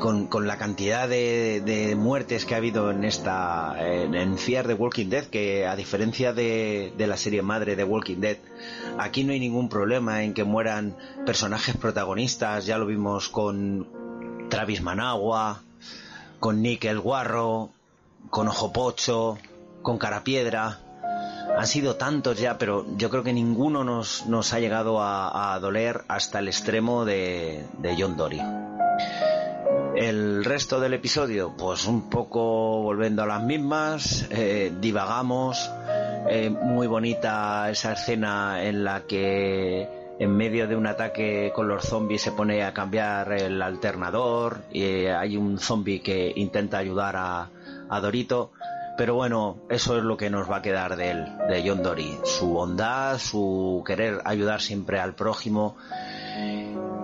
con, 0.00 0.26
con 0.26 0.48
la 0.48 0.58
cantidad 0.58 1.08
de, 1.08 1.62
de 1.64 1.94
muertes 1.94 2.44
que 2.44 2.54
ha 2.54 2.56
habido 2.56 2.90
en 2.90 3.04
esta 3.04 3.76
en, 3.78 4.14
en 4.16 4.36
the 4.36 4.74
Walking 4.74 5.08
Dead 5.08 5.26
que 5.26 5.66
a 5.66 5.76
diferencia 5.76 6.32
de, 6.32 6.92
de 6.96 7.06
la 7.06 7.16
serie 7.16 7.42
madre 7.42 7.76
de 7.76 7.84
Walking 7.84 8.16
Dead 8.16 8.38
aquí 8.98 9.22
no 9.22 9.32
hay 9.32 9.38
ningún 9.38 9.68
problema 9.68 10.24
en 10.24 10.34
que 10.34 10.42
mueran 10.42 10.96
personajes 11.24 11.76
protagonistas 11.76 12.66
ya 12.66 12.78
lo 12.78 12.86
vimos 12.86 13.28
con 13.28 13.86
Travis 14.48 14.82
Managua 14.82 15.62
con 16.40 16.62
Nick 16.62 16.86
el 16.86 16.98
Guarro 16.98 17.70
con 18.30 18.48
Ojo 18.48 18.72
Pocho 18.72 19.38
con 19.82 19.98
Carapiedra 19.98 20.80
han 21.56 21.66
sido 21.66 21.96
tantos 21.96 22.38
ya, 22.38 22.58
pero 22.58 22.86
yo 22.96 23.10
creo 23.10 23.24
que 23.24 23.32
ninguno 23.32 23.82
nos, 23.82 24.26
nos 24.26 24.52
ha 24.52 24.60
llegado 24.60 25.00
a, 25.02 25.52
a 25.52 25.58
doler 25.58 26.04
hasta 26.08 26.38
el 26.38 26.46
extremo 26.48 27.04
de, 27.04 27.66
de 27.78 27.96
John 27.98 28.16
Dory. 28.16 28.40
El 30.00 30.46
resto 30.46 30.80
del 30.80 30.94
episodio, 30.94 31.52
pues 31.58 31.86
un 31.86 32.08
poco 32.08 32.80
volviendo 32.80 33.22
a 33.22 33.26
las 33.26 33.42
mismas, 33.42 34.26
eh, 34.30 34.72
divagamos, 34.80 35.70
eh, 36.26 36.48
muy 36.48 36.86
bonita 36.86 37.68
esa 37.68 37.92
escena 37.92 38.64
en 38.64 38.82
la 38.82 39.02
que 39.02 39.86
en 40.18 40.34
medio 40.34 40.66
de 40.66 40.74
un 40.74 40.86
ataque 40.86 41.52
con 41.54 41.68
los 41.68 41.84
zombies 41.84 42.22
se 42.22 42.32
pone 42.32 42.64
a 42.64 42.72
cambiar 42.72 43.30
el 43.32 43.60
alternador 43.60 44.62
y 44.72 44.84
eh, 44.84 45.12
hay 45.12 45.36
un 45.36 45.58
zombie 45.58 46.00
que 46.00 46.32
intenta 46.34 46.78
ayudar 46.78 47.16
a, 47.16 47.50
a 47.90 48.00
Dorito. 48.00 48.52
Pero 48.96 49.16
bueno, 49.16 49.58
eso 49.68 49.98
es 49.98 50.02
lo 50.02 50.16
que 50.16 50.30
nos 50.30 50.50
va 50.50 50.56
a 50.56 50.62
quedar 50.62 50.96
de 50.96 51.10
él, 51.10 51.26
de 51.46 51.62
John 51.68 51.82
Dory. 51.82 52.20
Su 52.24 52.48
bondad, 52.48 53.18
su 53.18 53.84
querer 53.86 54.22
ayudar 54.24 54.62
siempre 54.62 54.98
al 54.98 55.14
prójimo 55.14 55.76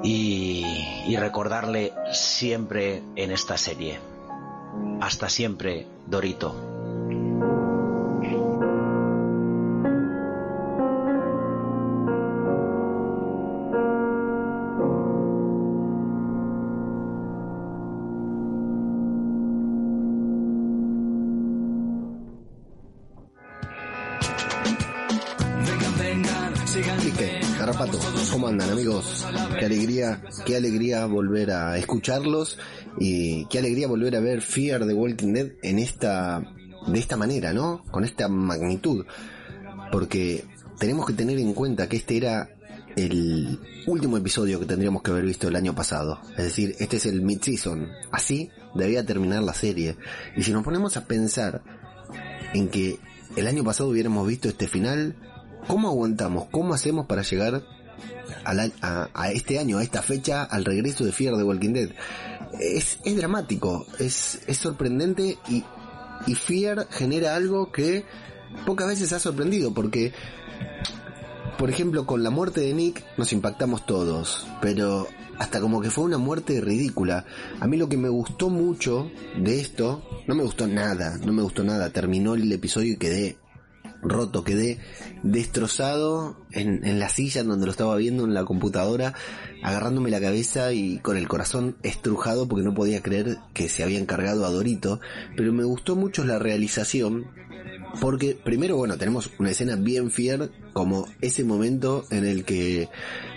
y, 0.03 1.17
recordarle 1.17 1.93
siempre 2.13 3.03
en 3.17 3.31
esta 3.33 3.57
serie. 3.57 3.99
Hasta 5.01 5.29
siempre, 5.29 5.87
Dorito. 6.07 6.76
¿Cómo 28.47 28.63
andan 28.63 28.79
amigos? 28.79 29.27
Qué 29.59 29.65
alegría, 29.65 30.23
qué 30.45 30.57
alegría 30.57 31.05
volver 31.07 31.51
a 31.51 31.77
escucharlos 31.79 32.59
y 32.97 33.45
qué 33.47 33.59
alegría 33.59 33.89
volver 33.89 34.15
a 34.15 34.21
ver 34.21 34.41
Fear 34.41 34.87
the 34.87 34.95
Walking 34.95 35.33
Dead 35.33 35.53
en 35.63 35.81
esta, 35.81 36.45
de 36.87 36.97
esta 36.97 37.17
manera, 37.17 37.53
¿no? 37.53 37.83
Con 37.91 38.05
esta 38.05 38.29
magnitud. 38.29 39.05
Porque 39.91 40.45
tenemos 40.79 41.07
que 41.07 41.15
tener 41.15 41.41
en 41.41 41.55
cuenta 41.55 41.89
que 41.89 41.97
este 41.97 42.19
era 42.19 42.49
el 42.95 43.59
último 43.89 44.17
episodio 44.17 44.61
que 44.61 44.67
tendríamos 44.67 45.03
que 45.03 45.11
haber 45.11 45.25
visto 45.25 45.49
el 45.49 45.57
año 45.57 45.75
pasado. 45.75 46.21
Es 46.37 46.45
decir, 46.45 46.77
este 46.79 46.99
es 46.99 47.07
el 47.07 47.23
mid-season. 47.23 47.89
Así 48.13 48.53
debía 48.77 49.05
terminar 49.05 49.43
la 49.43 49.55
serie. 49.55 49.97
Y 50.37 50.45
si 50.45 50.53
nos 50.53 50.63
ponemos 50.63 50.97
a 50.97 51.05
pensar 51.07 51.65
en 52.55 52.69
que 52.69 53.01
el 53.35 53.49
año 53.49 53.65
pasado 53.65 53.89
hubiéramos 53.89 54.25
visto 54.29 54.49
este 54.49 54.69
final, 54.69 55.17
¿cómo 55.67 55.89
aguantamos? 55.89 56.47
¿Cómo 56.53 56.75
hacemos 56.75 57.07
para 57.07 57.23
llegar 57.23 57.65
a, 58.45 59.31
este 59.31 59.59
año, 59.59 59.79
a 59.79 59.83
esta 59.83 60.03
fecha, 60.03 60.45
al 60.45 60.65
regreso 60.65 61.05
de 61.05 61.13
Fear 61.13 61.37
de 61.37 61.45
Walking 61.45 61.73
Dead? 61.73 61.91
Es, 62.61 62.99
dramático, 63.17 63.87
es, 63.99 64.41
es 64.47 64.57
sorprendente 64.59 65.39
y, 65.49 65.65
y 66.27 66.35
Fear 66.35 66.89
genera 66.91 67.35
algo 67.35 67.73
que 67.73 68.05
pocas 68.65 68.87
veces 68.87 69.13
ha 69.13 69.19
sorprendido 69.19 69.75
porque 69.75 70.13
por 71.59 71.71
ejemplo, 71.71 72.05
con 72.05 72.23
la 72.23 72.29
muerte 72.29 72.61
de 72.61 72.75
Nick 72.75 73.03
nos 73.17 73.33
impactamos 73.33 73.87
todos, 73.87 74.47
pero 74.61 75.09
hasta 75.39 75.61
como 75.61 75.81
que 75.81 75.91
fue 75.91 76.05
una 76.05 76.19
muerte 76.19 76.61
ridícula. 76.61 77.25
A 77.61 77.67
mí 77.67 77.79
lo 77.79 77.89
que 77.89 77.97
me 77.97 78.11
gustó 78.11 78.51
mucho 78.51 79.11
de 79.39 79.61
esto, 79.61 80.03
no 80.27 80.35
me 80.35 80.43
gustó 80.43 80.67
nada, 80.67 81.17
no 81.25 81.33
me 81.33 81.43
gustó 81.43 81.65
nada. 81.65 81.91
Terminó 81.91 82.35
el 82.35 82.53
episodio 82.53 82.93
y 82.93 82.97
quedé 82.99 83.39
roto, 84.09 84.45
quedé 84.45 84.79
destrozado 85.23 86.37
en, 86.53 86.85
en 86.87 86.99
la 86.99 87.09
silla 87.09 87.41
en 87.41 87.49
donde 87.49 87.67
lo 87.67 87.73
estaba 87.73 87.97
viendo 87.97 88.25
en 88.25 88.35
la 88.35 88.45
computadora, 88.45 89.15
agarrándome 89.63 90.11
la 90.11 90.21
cabeza 90.21 90.73
y 90.73 90.99
con 90.99 91.17
el 91.17 91.29
corazón 91.29 91.77
estrujado 91.83 92.49
porque 92.49 92.65
no 92.65 92.75
podía 92.75 93.03
creer 93.03 93.39
que 93.55 93.69
se 93.69 93.83
habían 93.83 94.07
cargado 94.07 94.45
a 94.47 94.51
Dorito. 94.51 95.01
Pero 95.37 95.53
me 95.53 95.65
gustó 95.65 95.97
mucho 95.97 96.25
la 96.25 96.39
realización 96.39 97.27
porque 98.01 98.35
primero, 98.35 98.77
bueno, 98.77 98.99
tenemos 98.99 99.31
una 99.39 99.51
escena 99.51 99.77
bien 99.77 100.11
fiel 100.11 100.51
como 100.73 101.07
ese 101.21 101.45
momento 101.45 102.05
en 102.11 102.25
el 102.25 102.45
que 102.45 102.89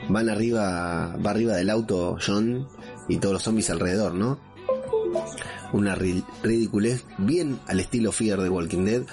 van 0.10 0.29
arriba, 0.29 1.15
va 1.17 1.32
arriba 1.32 1.55
del 1.55 1.69
auto 1.69 2.17
John 2.25 2.67
y 3.08 3.17
todos 3.17 3.34
los 3.34 3.43
zombies 3.43 3.69
alrededor, 3.69 4.13
¿no? 4.13 4.39
Una 5.71 5.95
ridiculez 5.95 7.05
bien 7.17 7.60
al 7.67 7.79
estilo 7.79 8.12
Fear 8.12 8.41
de 8.41 8.49
Walking 8.49 8.86
Dead. 8.86 9.03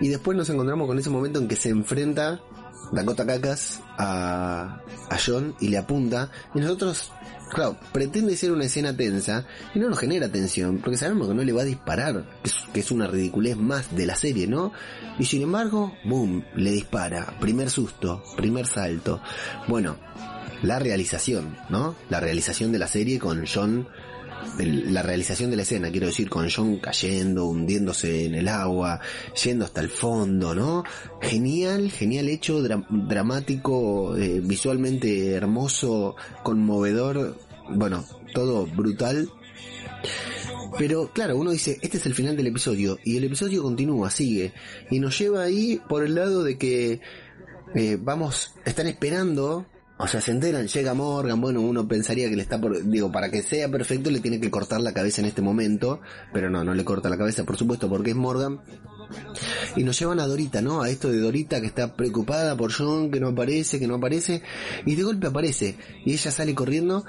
Y 0.00 0.08
después 0.08 0.36
nos 0.36 0.48
encontramos 0.50 0.86
con 0.86 0.98
ese 0.98 1.10
momento 1.10 1.38
en 1.38 1.48
que 1.48 1.56
se 1.56 1.70
enfrenta 1.70 2.40
Dakota 2.92 3.26
Cacas 3.26 3.80
a, 3.98 4.80
a 5.10 5.18
John 5.24 5.54
y 5.60 5.68
le 5.68 5.78
apunta. 5.78 6.30
Y 6.54 6.60
nosotros 6.60 7.12
claro, 7.52 7.76
pretende 7.92 8.36
ser 8.36 8.52
una 8.52 8.64
escena 8.64 8.96
tensa 8.96 9.46
y 9.74 9.78
no 9.78 9.88
nos 9.88 9.98
genera 9.98 10.28
tensión, 10.28 10.78
porque 10.78 10.96
sabemos 10.96 11.28
que 11.28 11.34
no 11.34 11.44
le 11.44 11.52
va 11.52 11.62
a 11.62 11.66
disparar, 11.66 12.24
que 12.72 12.80
es, 12.80 12.90
una 12.90 13.06
ridiculez 13.06 13.56
más 13.56 13.94
de 13.94 14.06
la 14.06 14.16
serie, 14.16 14.46
¿no? 14.46 14.72
Y 15.18 15.24
sin 15.24 15.42
embargo, 15.42 15.94
boom, 16.04 16.44
le 16.56 16.70
dispara, 16.70 17.36
primer 17.40 17.70
susto, 17.70 18.22
primer 18.36 18.66
salto. 18.66 19.20
Bueno, 19.68 19.96
la 20.62 20.78
realización, 20.78 21.56
¿no? 21.68 21.94
La 22.08 22.20
realización 22.20 22.72
de 22.72 22.78
la 22.78 22.88
serie 22.88 23.18
con 23.18 23.44
John 23.46 23.88
la 24.58 25.02
realización 25.02 25.50
de 25.50 25.56
la 25.56 25.62
escena, 25.62 25.90
quiero 25.90 26.06
decir, 26.06 26.28
con 26.28 26.48
John 26.50 26.76
cayendo, 26.78 27.46
hundiéndose 27.46 28.26
en 28.26 28.34
el 28.34 28.48
agua, 28.48 29.00
yendo 29.42 29.64
hasta 29.64 29.80
el 29.80 29.88
fondo, 29.88 30.54
¿no? 30.54 30.84
Genial, 31.20 31.90
genial 31.90 32.28
hecho, 32.28 32.62
dramático, 32.62 34.16
eh, 34.16 34.40
visualmente 34.42 35.32
hermoso, 35.32 36.16
conmovedor, 36.42 37.38
bueno, 37.70 38.04
todo 38.34 38.66
brutal. 38.66 39.30
Pero 40.78 41.10
claro, 41.12 41.36
uno 41.36 41.50
dice, 41.50 41.78
este 41.82 41.98
es 41.98 42.06
el 42.06 42.14
final 42.14 42.36
del 42.36 42.46
episodio, 42.46 42.98
y 43.04 43.16
el 43.16 43.24
episodio 43.24 43.62
continúa, 43.62 44.10
sigue, 44.10 44.52
y 44.90 45.00
nos 45.00 45.18
lleva 45.18 45.42
ahí 45.42 45.80
por 45.88 46.04
el 46.04 46.14
lado 46.14 46.42
de 46.44 46.56
que 46.56 47.00
eh, 47.74 47.98
vamos, 48.00 48.54
están 48.64 48.86
esperando 48.86 49.66
o 50.02 50.08
sea, 50.08 50.20
se 50.20 50.32
enteran, 50.32 50.66
llega 50.66 50.94
Morgan, 50.94 51.40
bueno, 51.40 51.60
uno 51.60 51.86
pensaría 51.86 52.28
que 52.28 52.34
le 52.34 52.42
está 52.42 52.60
por, 52.60 52.84
digo, 52.84 53.12
para 53.12 53.30
que 53.30 53.40
sea 53.40 53.68
perfecto 53.68 54.10
le 54.10 54.18
tiene 54.18 54.40
que 54.40 54.50
cortar 54.50 54.80
la 54.80 54.92
cabeza 54.92 55.20
en 55.20 55.28
este 55.28 55.42
momento, 55.42 56.00
pero 56.32 56.50
no, 56.50 56.64
no 56.64 56.74
le 56.74 56.84
corta 56.84 57.08
la 57.08 57.16
cabeza, 57.16 57.44
por 57.44 57.56
supuesto, 57.56 57.88
porque 57.88 58.10
es 58.10 58.16
Morgan. 58.16 58.60
Y 59.76 59.84
nos 59.84 59.96
llevan 59.96 60.18
a 60.18 60.26
Dorita, 60.26 60.60
¿no? 60.60 60.82
A 60.82 60.90
esto 60.90 61.08
de 61.08 61.20
Dorita 61.20 61.60
que 61.60 61.68
está 61.68 61.94
preocupada 61.94 62.56
por 62.56 62.72
John, 62.72 63.12
que 63.12 63.20
no 63.20 63.28
aparece, 63.28 63.78
que 63.78 63.86
no 63.86 63.94
aparece, 63.94 64.42
y 64.84 64.96
de 64.96 65.04
golpe 65.04 65.28
aparece, 65.28 65.76
y 66.04 66.14
ella 66.14 66.32
sale 66.32 66.52
corriendo. 66.52 67.04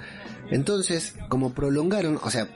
Entonces, 0.52 1.16
como 1.30 1.56
prolongaron, 1.56 2.20
o 2.22 2.30
sea, 2.30 2.48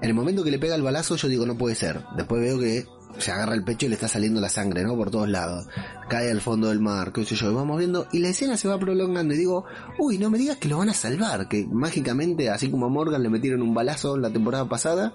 en 0.00 0.08
el 0.08 0.14
momento 0.14 0.42
que 0.42 0.50
le 0.50 0.58
pega 0.58 0.74
el 0.74 0.82
balazo, 0.82 1.16
yo 1.16 1.28
digo, 1.28 1.44
no 1.44 1.58
puede 1.58 1.74
ser. 1.74 2.00
Después 2.16 2.40
veo 2.40 2.58
que 2.58 2.86
se 3.18 3.32
agarra 3.32 3.54
el 3.54 3.64
pecho 3.64 3.86
y 3.86 3.88
le 3.88 3.94
está 3.94 4.08
saliendo 4.08 4.40
la 4.40 4.48
sangre, 4.48 4.84
¿no? 4.84 4.96
Por 4.96 5.10
todos 5.10 5.28
lados. 5.28 5.66
Cae 6.08 6.30
al 6.30 6.40
fondo 6.40 6.68
del 6.68 6.80
mar, 6.80 7.12
qué 7.12 7.24
sé 7.24 7.34
yo, 7.34 7.50
y 7.50 7.54
vamos 7.54 7.78
viendo, 7.78 8.06
y 8.12 8.18
la 8.18 8.28
escena 8.28 8.56
se 8.56 8.68
va 8.68 8.78
prolongando 8.78 9.34
y 9.34 9.38
digo, 9.38 9.64
uy, 9.98 10.18
no 10.18 10.30
me 10.30 10.38
digas 10.38 10.56
que 10.56 10.68
lo 10.68 10.78
van 10.78 10.88
a 10.88 10.94
salvar, 10.94 11.48
que 11.48 11.66
mágicamente, 11.70 12.50
así 12.50 12.70
como 12.70 12.86
a 12.86 12.88
Morgan 12.88 13.22
le 13.22 13.28
metieron 13.28 13.62
un 13.62 13.74
balazo 13.74 14.16
la 14.16 14.30
temporada 14.30 14.68
pasada, 14.68 15.12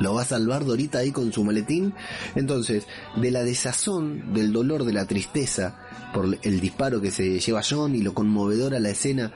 lo 0.00 0.14
va 0.14 0.22
a 0.22 0.24
salvar 0.24 0.64
Dorita 0.64 0.98
ahí 0.98 1.12
con 1.12 1.32
su 1.32 1.44
maletín. 1.44 1.94
Entonces, 2.34 2.86
de 3.16 3.30
la 3.30 3.42
desazón, 3.42 4.32
del 4.32 4.52
dolor, 4.52 4.84
de 4.84 4.92
la 4.92 5.06
tristeza 5.06 5.78
por 6.12 6.38
el 6.42 6.60
disparo 6.60 7.00
que 7.00 7.10
se 7.10 7.38
lleva 7.40 7.62
John 7.68 7.94
y 7.94 8.02
lo 8.02 8.14
conmovedora 8.14 8.78
la 8.80 8.90
escena 8.90 9.32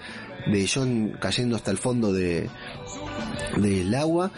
de 0.51 0.69
John 0.73 1.17
cayendo 1.21 1.57
hasta 1.57 1.71
el 1.71 1.79
fondo 1.79 2.13
de 2.13 2.49
del 3.57 3.95
agua, 3.95 4.31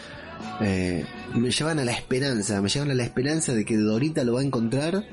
eh, 0.60 1.04
me 1.34 1.50
llevan 1.50 1.78
a 1.78 1.84
la 1.84 1.92
esperanza, 1.92 2.60
me 2.60 2.68
llevan 2.68 2.90
a 2.90 2.94
la 2.94 3.04
esperanza 3.04 3.54
de 3.54 3.64
que 3.64 3.76
Dorita 3.76 4.24
lo 4.24 4.34
va 4.34 4.40
a 4.40 4.44
encontrar, 4.44 5.04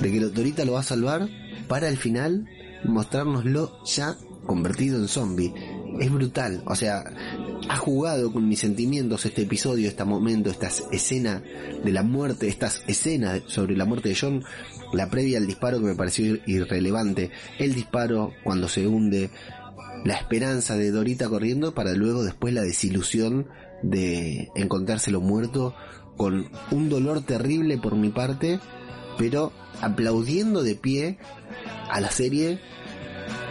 de 0.00 0.12
que 0.12 0.20
Dorita 0.20 0.64
lo 0.64 0.72
va 0.72 0.80
a 0.80 0.84
salvar, 0.84 1.28
para 1.68 1.88
al 1.88 1.96
final 1.96 2.48
mostrárnoslo 2.84 3.82
ya 3.84 4.16
convertido 4.44 4.98
en 4.98 5.08
zombie. 5.08 5.52
Es 6.00 6.10
brutal, 6.10 6.62
o 6.66 6.74
sea, 6.74 7.04
ha 7.68 7.76
jugado 7.76 8.32
con 8.32 8.48
mis 8.48 8.60
sentimientos 8.60 9.24
este 9.24 9.42
episodio, 9.42 9.88
este 9.88 10.04
momento, 10.04 10.50
esta 10.50 10.68
escena 10.92 11.42
de 11.84 11.92
la 11.92 12.02
muerte, 12.02 12.48
estas 12.48 12.82
escenas 12.86 13.42
sobre 13.46 13.76
la 13.76 13.86
muerte 13.86 14.10
de 14.10 14.16
John, 14.20 14.44
la 14.92 15.08
previa 15.08 15.38
al 15.38 15.46
disparo 15.46 15.78
que 15.78 15.86
me 15.86 15.94
pareció 15.94 16.38
irrelevante, 16.46 17.30
el 17.58 17.74
disparo 17.74 18.32
cuando 18.44 18.68
se 18.68 18.86
hunde, 18.86 19.30
la 20.04 20.14
esperanza 20.14 20.76
de 20.76 20.90
Dorita 20.90 21.28
corriendo 21.28 21.74
para 21.74 21.94
luego 21.94 22.22
después 22.22 22.52
la 22.52 22.62
desilusión 22.62 23.46
de 23.82 24.50
encontrárselo 24.54 25.20
muerto 25.20 25.74
con 26.16 26.48
un 26.70 26.88
dolor 26.88 27.22
terrible 27.22 27.78
por 27.78 27.94
mi 27.94 28.08
parte, 28.08 28.58
pero 29.18 29.52
aplaudiendo 29.80 30.62
de 30.62 30.74
pie 30.74 31.18
a 31.90 32.00
la 32.00 32.10
serie 32.10 32.58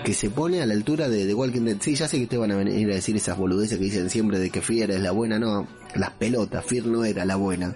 que 0.04 0.14
se 0.14 0.30
pone 0.30 0.62
a 0.62 0.66
la 0.66 0.74
altura 0.74 1.10
de 1.10 1.26
The 1.26 1.34
Walking 1.34 1.62
Dead. 1.62 1.78
Sí, 1.80 1.96
ya 1.96 2.08
sé 2.08 2.18
que 2.18 2.24
ustedes 2.24 2.42
van 2.42 2.52
a 2.52 2.56
venir 2.56 2.90
a 2.92 2.96
decir 2.96 3.16
esas 3.16 3.38
boludeces 3.38 3.78
que 3.78 3.86
dicen 3.86 4.10
siempre 4.10 4.40
de 4.40 4.50
que 4.50 4.62
Fear 4.62 4.92
es 4.92 5.02
la 5.02 5.12
buena, 5.12 5.40
no, 5.40 5.68
las 5.96 6.12
pelotas, 6.12 6.66
Fear 6.66 6.86
no 6.86 7.06
era 7.06 7.26
la 7.26 7.36
buena. 7.36 7.76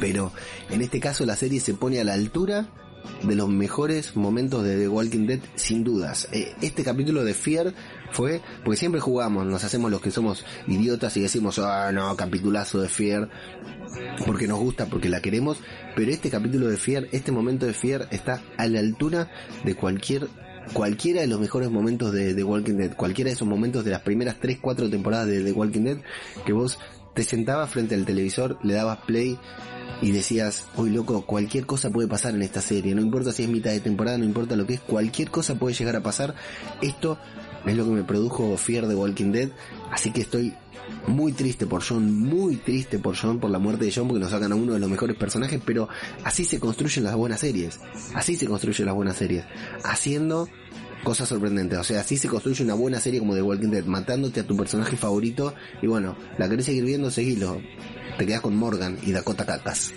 Pero 0.00 0.32
en 0.70 0.82
este 0.82 1.00
caso 1.00 1.26
la 1.26 1.36
serie 1.36 1.60
se 1.60 1.74
pone 1.74 2.00
a 2.00 2.04
la 2.04 2.14
altura 2.14 2.68
de 3.22 3.34
los 3.34 3.48
mejores 3.48 4.16
momentos 4.16 4.64
de 4.64 4.76
The 4.78 4.88
Walking 4.88 5.26
Dead, 5.26 5.40
sin 5.56 5.82
dudas. 5.82 6.28
Eh, 6.32 6.54
este 6.62 6.84
capítulo 6.84 7.24
de 7.24 7.34
Fear 7.34 7.74
fue, 8.12 8.40
porque 8.64 8.78
siempre 8.78 9.00
jugamos, 9.00 9.46
nos 9.46 9.64
hacemos 9.64 9.90
los 9.90 10.00
que 10.00 10.10
somos 10.10 10.44
idiotas 10.66 11.16
y 11.16 11.20
decimos, 11.20 11.58
ah, 11.58 11.90
no, 11.92 12.16
capitulazo 12.16 12.80
de 12.80 12.88
Fear, 12.88 13.28
porque 14.26 14.46
nos 14.46 14.58
gusta, 14.58 14.86
porque 14.86 15.08
la 15.08 15.20
queremos, 15.20 15.58
pero 15.94 16.10
este 16.10 16.30
capítulo 16.30 16.68
de 16.68 16.76
Fear, 16.76 17.08
este 17.12 17.32
momento 17.32 17.66
de 17.66 17.74
Fear 17.74 18.08
está 18.10 18.42
a 18.56 18.66
la 18.66 18.80
altura 18.80 19.30
de 19.64 19.74
cualquier 19.74 20.28
cualquiera 20.72 21.22
de 21.22 21.26
los 21.26 21.40
mejores 21.40 21.70
momentos 21.70 22.12
de 22.12 22.44
Walking 22.44 22.74
Dead, 22.74 22.94
cualquiera 22.94 23.28
de 23.28 23.34
esos 23.34 23.48
momentos 23.48 23.86
de 23.86 23.90
las 23.90 24.02
primeras 24.02 24.38
3, 24.38 24.58
4 24.60 24.90
temporadas 24.90 25.26
de 25.26 25.50
Walking 25.50 25.80
Dead, 25.80 25.96
que 26.44 26.52
vos 26.52 26.78
te 27.14 27.24
sentabas 27.24 27.70
frente 27.70 27.94
al 27.94 28.04
televisor, 28.04 28.58
le 28.62 28.74
dabas 28.74 28.98
play 29.06 29.38
y 30.00 30.12
decías, 30.12 30.66
uy 30.76 30.90
loco, 30.90 31.26
cualquier 31.26 31.66
cosa 31.66 31.90
puede 31.90 32.06
pasar 32.06 32.34
en 32.34 32.42
esta 32.42 32.60
serie, 32.60 32.94
no 32.94 33.02
importa 33.02 33.32
si 33.32 33.42
es 33.42 33.48
mitad 33.48 33.72
de 33.72 33.80
temporada, 33.80 34.18
no 34.18 34.24
importa 34.24 34.54
lo 34.54 34.66
que 34.66 34.74
es, 34.74 34.80
cualquier 34.80 35.30
cosa 35.30 35.56
puede 35.56 35.74
llegar 35.74 35.96
a 35.96 36.02
pasar. 36.02 36.34
Esto 36.80 37.18
es 37.70 37.76
lo 37.76 37.84
que 37.84 37.90
me 37.90 38.04
produjo 38.04 38.56
Fear 38.56 38.86
de 38.86 38.94
Walking 38.94 39.32
Dead, 39.32 39.50
así 39.90 40.10
que 40.10 40.20
estoy 40.20 40.54
muy 41.06 41.32
triste 41.32 41.66
por 41.66 41.82
John, 41.82 42.12
muy 42.20 42.56
triste 42.56 42.98
por 42.98 43.16
John, 43.16 43.38
por 43.38 43.50
la 43.50 43.58
muerte 43.58 43.84
de 43.84 43.92
John, 43.94 44.08
porque 44.08 44.20
nos 44.20 44.30
sacan 44.30 44.52
a 44.52 44.54
uno 44.54 44.72
de 44.72 44.78
los 44.78 44.90
mejores 44.90 45.16
personajes, 45.16 45.60
pero 45.64 45.88
así 46.24 46.44
se 46.44 46.60
construyen 46.60 47.04
las 47.04 47.14
buenas 47.14 47.40
series, 47.40 47.80
así 48.14 48.36
se 48.36 48.46
construyen 48.46 48.86
las 48.86 48.94
buenas 48.94 49.16
series, 49.16 49.44
haciendo 49.84 50.48
cosas 51.08 51.26
sorprendentes, 51.30 51.78
o 51.78 51.84
sea, 51.84 52.00
así 52.00 52.18
se 52.18 52.28
construye 52.28 52.62
una 52.62 52.74
buena 52.74 53.00
serie 53.00 53.18
como 53.18 53.34
The 53.34 53.40
Walking 53.40 53.70
Dead, 53.70 53.84
matándote 53.86 54.40
a 54.40 54.46
tu 54.46 54.54
personaje 54.54 54.94
favorito, 54.94 55.54
y 55.80 55.86
bueno, 55.86 56.18
la 56.36 56.50
querés 56.50 56.66
seguir 56.66 56.84
viendo, 56.84 57.10
seguilo, 57.10 57.62
te 58.18 58.26
quedas 58.26 58.42
con 58.42 58.54
Morgan 58.54 58.98
y 59.02 59.12
Dakota 59.12 59.46
Cacas. 59.46 59.92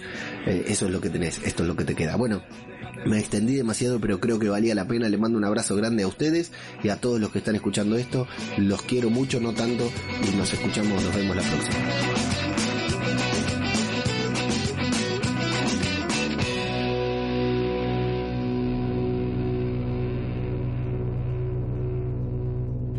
Eh, 0.47 0.63
eso 0.67 0.85
es 0.85 0.91
lo 0.93 1.01
que 1.01 1.09
tenés, 1.09 1.41
esto 1.43 1.63
es 1.63 1.67
lo 1.67 1.75
que 1.75 1.83
te 1.83 1.95
queda. 1.95 2.15
Bueno, 2.15 2.43
me 3.05 3.19
extendí 3.19 3.55
demasiado, 3.55 3.99
pero 3.99 4.21
creo 4.21 4.39
que 4.39 4.47
valía 4.47 4.73
la 4.73 4.87
pena. 4.87 5.09
Le 5.09 5.17
mando 5.17 5.37
un 5.37 5.43
abrazo 5.43 5.75
grande 5.75 6.03
a 6.03 6.07
ustedes 6.07 6.53
y 6.81 6.87
a 6.87 6.95
todos 6.95 7.19
los 7.19 7.31
que 7.31 7.39
están 7.39 7.55
escuchando 7.55 7.97
esto. 7.97 8.25
Los 8.57 8.83
quiero 8.83 9.09
mucho, 9.09 9.41
no 9.41 9.51
tanto, 9.51 9.91
y 10.31 10.37
nos 10.37 10.53
escuchamos, 10.53 11.03
nos 11.03 11.13
vemos 11.13 11.35
la 11.35 11.41
próxima. 11.41 12.50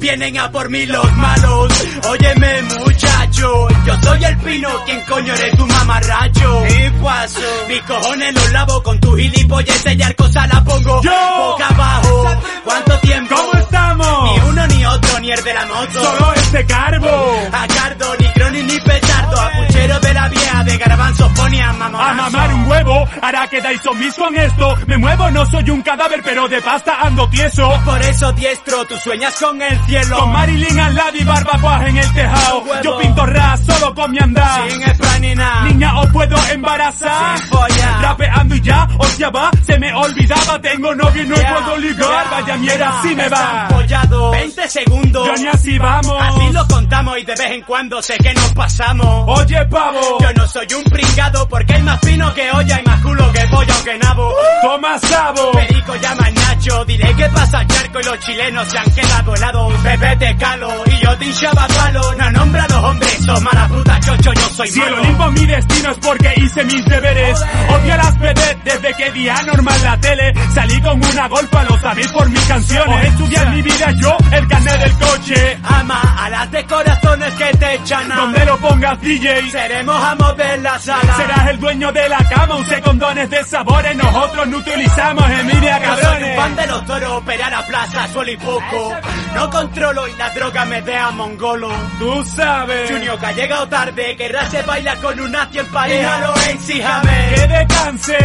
Vienen 0.02 0.36
a 0.36 0.50
por 0.50 0.68
mí 0.68 0.84
los 0.84 1.12
malos. 1.12 1.72
Óyeme, 2.10 2.62
muchacho. 2.62 3.68
Yo 3.86 3.94
soy 4.02 4.24
el 4.24 4.36
pino. 4.38 4.68
¿Quién 4.84 5.00
coño 5.02 5.32
eres 5.32 5.56
tu 5.56 5.64
mamarracho? 5.64 6.64
Y 6.66 6.90
paso. 7.00 7.40
Mis 7.68 7.82
cojones 7.82 8.34
los 8.34 8.50
lavo 8.50 8.82
con 8.82 8.98
tu 8.98 9.14
gilipollez 9.16 9.84
y 9.86 10.14
cosa 10.14 10.44
la 10.48 10.64
pongo. 10.64 11.00
Yo. 11.02 11.12
Boca 11.38 11.68
abajo. 11.68 12.24
¿Cuánto 12.64 12.98
tiempo? 12.98 13.36
¿Cómo 13.36 13.52
estamos? 13.52 14.24
Ni 14.24 14.48
uno 14.48 14.66
ni 14.66 14.86
otro, 14.86 15.20
ni 15.20 15.30
el 15.30 15.44
de 15.44 15.54
la 15.54 15.66
moto. 15.66 16.02
Solo 16.02 16.32
este 16.34 16.66
carbo. 16.66 17.48
A 17.52 17.68
cardo, 17.68 18.16
ni 18.18 18.31
croni 18.52 18.62
ni 18.62 18.80
petardo. 18.80 19.40
A 19.40 19.50
puchero 19.50 20.00
de 20.00 20.14
la 20.14 20.28
vieja 20.28 20.64
de 20.64 20.76
garbanzo 20.78 21.28
pone 21.34 21.62
a 21.62 21.72
mamar. 21.72 22.10
A 22.10 22.14
mamar 22.14 22.54
un 22.54 22.66
huevo, 22.66 23.08
hará 23.20 23.48
que 23.48 23.60
dais 23.60 23.84
omis 23.86 24.14
con 24.14 24.36
esto. 24.36 24.76
Me 24.86 24.98
muevo, 24.98 25.30
no 25.30 25.46
soy 25.46 25.70
un 25.70 25.82
cadáver, 25.82 26.20
pero 26.22 26.48
de 26.48 26.60
pasta 26.60 27.00
ando 27.00 27.28
tieso. 27.28 27.68
Por 27.84 28.00
eso 28.02 28.32
diestro, 28.32 28.84
tú 28.86 28.96
sueñas 28.96 29.34
con 29.40 29.60
el 29.60 29.78
cielo. 29.86 30.18
Con 30.18 30.32
Marilyn 30.32 30.78
al 30.78 30.94
lado 30.94 31.16
y 31.16 31.24
barbacoa 31.24 31.88
en 31.88 31.96
el 31.96 32.12
tejado. 32.12 32.82
Yo 32.82 32.98
pinto 32.98 33.26
ras 33.26 33.60
solo 33.64 33.94
con 33.94 34.10
mi 34.10 34.18
andar. 34.18 34.70
Sin 34.70 34.82
spray 34.82 35.20
ni 35.20 35.34
nada. 35.34 35.64
Niña, 35.64 36.00
os 36.00 36.10
puedo 36.10 36.36
embarazar. 36.52 37.38
Sin 37.38 37.48
follar. 37.48 38.02
Rapeando 38.02 38.54
y 38.54 38.60
ya, 38.60 38.88
os 38.98 39.18
ya 39.18 39.30
va. 39.30 39.50
Se 39.64 39.78
me 39.78 39.92
olvidaba, 39.94 40.60
tengo 40.60 40.94
novio 40.94 41.22
y 41.22 41.26
no 41.26 41.36
puedo 41.36 41.76
ligar. 41.78 42.24
ya, 42.24 42.30
Vaya 42.30 42.56
mierda, 42.56 43.02
si 43.02 43.14
me 43.14 43.28
va. 43.28 43.68
Follado. 43.70 44.30
20 44.32 44.68
segundos. 44.68 45.26
Yo 45.26 45.34
ni 45.42 45.48
así 45.48 45.78
vamos. 45.78 46.22
Así 46.22 46.52
lo 46.52 46.66
contamos 46.66 47.18
y 47.18 47.24
de 47.24 47.34
vez 47.34 47.50
en 47.52 47.62
cuando 47.62 48.02
sé 48.02 48.16
que 48.18 48.32
nos 48.42 48.52
pasamos. 48.52 49.40
Oye, 49.40 49.64
pavo. 49.66 50.18
Yo 50.20 50.32
no 50.34 50.46
soy 50.46 50.66
un 50.74 50.84
pringado 50.84 51.48
porque 51.48 51.74
hay 51.74 51.82
más 51.82 52.00
fino 52.00 52.32
que 52.34 52.50
olla 52.50 52.80
y 52.80 52.86
más 52.86 53.00
culo 53.02 53.32
que 53.32 53.40
pollo 53.48 53.74
que 53.84 53.98
nabo. 53.98 54.32
Toma 54.62 54.98
sabo. 54.98 55.52
Perico 55.52 55.94
llama 55.96 56.26
a 56.26 56.30
Nacho, 56.62 56.84
diré 56.84 57.12
que 57.14 57.28
pasa 57.28 57.66
charco 57.66 58.00
y 58.00 58.04
los 58.04 58.18
chilenos 58.20 58.68
se 58.68 58.78
han 58.78 58.90
quedado 58.92 59.34
helados. 59.34 59.74
Pepe 59.82 60.16
te 60.16 60.36
calo 60.36 60.70
y 60.86 61.04
yo 61.04 61.18
te 61.18 61.24
hinchaba 61.24 61.66
palo. 61.66 62.14
No 62.14 62.30
nombra 62.30 62.64
a 62.64 62.68
los 62.68 62.84
hombres, 62.84 63.18
son 63.24 63.42
mala 63.42 63.68
puta 63.68 63.98
chocho, 64.00 64.32
yo 64.32 64.48
soy 64.50 64.68
Si 64.68 64.80
el 64.80 64.90
malo. 64.90 65.02
Olimpo 65.02 65.30
mi 65.32 65.46
destino 65.46 65.90
es 65.90 65.98
porque 65.98 66.34
hice 66.36 66.64
mis 66.64 66.84
deberes. 66.84 67.40
Odio 67.68 67.96
las 67.96 68.16
PD 68.16 68.58
desde 68.64 68.94
que 68.94 69.10
vi 69.10 69.28
a 69.28 69.42
normal 69.42 69.82
la 69.82 69.96
tele. 69.98 70.34
Salí 70.54 70.80
con 70.80 71.04
una 71.04 71.28
golfa, 71.28 71.64
lo 71.64 71.80
sabéis 71.80 72.08
por 72.12 72.28
mis 72.30 72.44
canciones. 72.44 73.08
Estudiar 73.08 73.50
mi 73.50 73.62
vida 73.62 73.90
yo, 74.00 74.16
el 74.30 74.46
carnet 74.46 74.80
del 74.80 74.92
coche. 74.92 75.58
Ama 75.64 76.16
a 76.16 76.30
las 76.30 76.50
de 76.52 76.64
corazones 76.64 77.32
que 77.34 77.56
te 77.56 77.74
echan 77.74 78.12
a... 78.12 78.16
Donde 78.16 78.44
lo 78.44 78.58
pongas 78.58 79.00
DJ. 79.00 79.50
Seremos 79.50 80.04
amos 80.04 80.36
de 80.36 80.58
la 80.58 80.78
sala. 80.78 81.16
Serás 81.16 81.48
el 81.48 81.58
dueño 81.58 81.90
de 81.90 82.08
la 82.08 82.18
cama, 82.18 82.56
use 82.56 82.80
condones 82.82 83.30
de 83.30 83.44
sabores. 83.44 83.96
Nosotros 83.96 84.46
no 84.46 84.58
utilizamos 84.58 85.28
envidia, 85.28 85.78
Yo 85.78 85.84
cabrones. 85.84 86.36
Fan 86.54 86.56
de 86.56 86.66
los 86.66 86.86
toros, 86.86 87.10
operar 87.12 87.54
a 87.54 87.66
plaza, 87.66 88.08
suelo 88.08 88.32
y 88.32 88.36
poco. 88.36 88.96
No 89.34 89.50
controlo 89.50 90.06
y 90.08 90.12
la 90.16 90.30
droga 90.30 90.64
me 90.66 90.82
deja 90.82 91.10
mongolo. 91.10 91.68
Tú 91.98 92.24
sabes. 92.24 92.90
Junior 92.90 93.18
que 93.18 93.26
ha 93.26 93.32
llegado 93.32 93.68
tarde, 93.68 94.16
querrá 94.16 94.48
se 94.50 94.62
baila 94.62 94.96
con 94.96 95.18
un 95.20 95.30
nazi 95.32 95.58
en 95.58 95.66
pareja, 95.66 96.18
no 96.18 96.34
exíjame. 96.50 97.32
Que 97.34 97.46
descanse. 97.48 98.18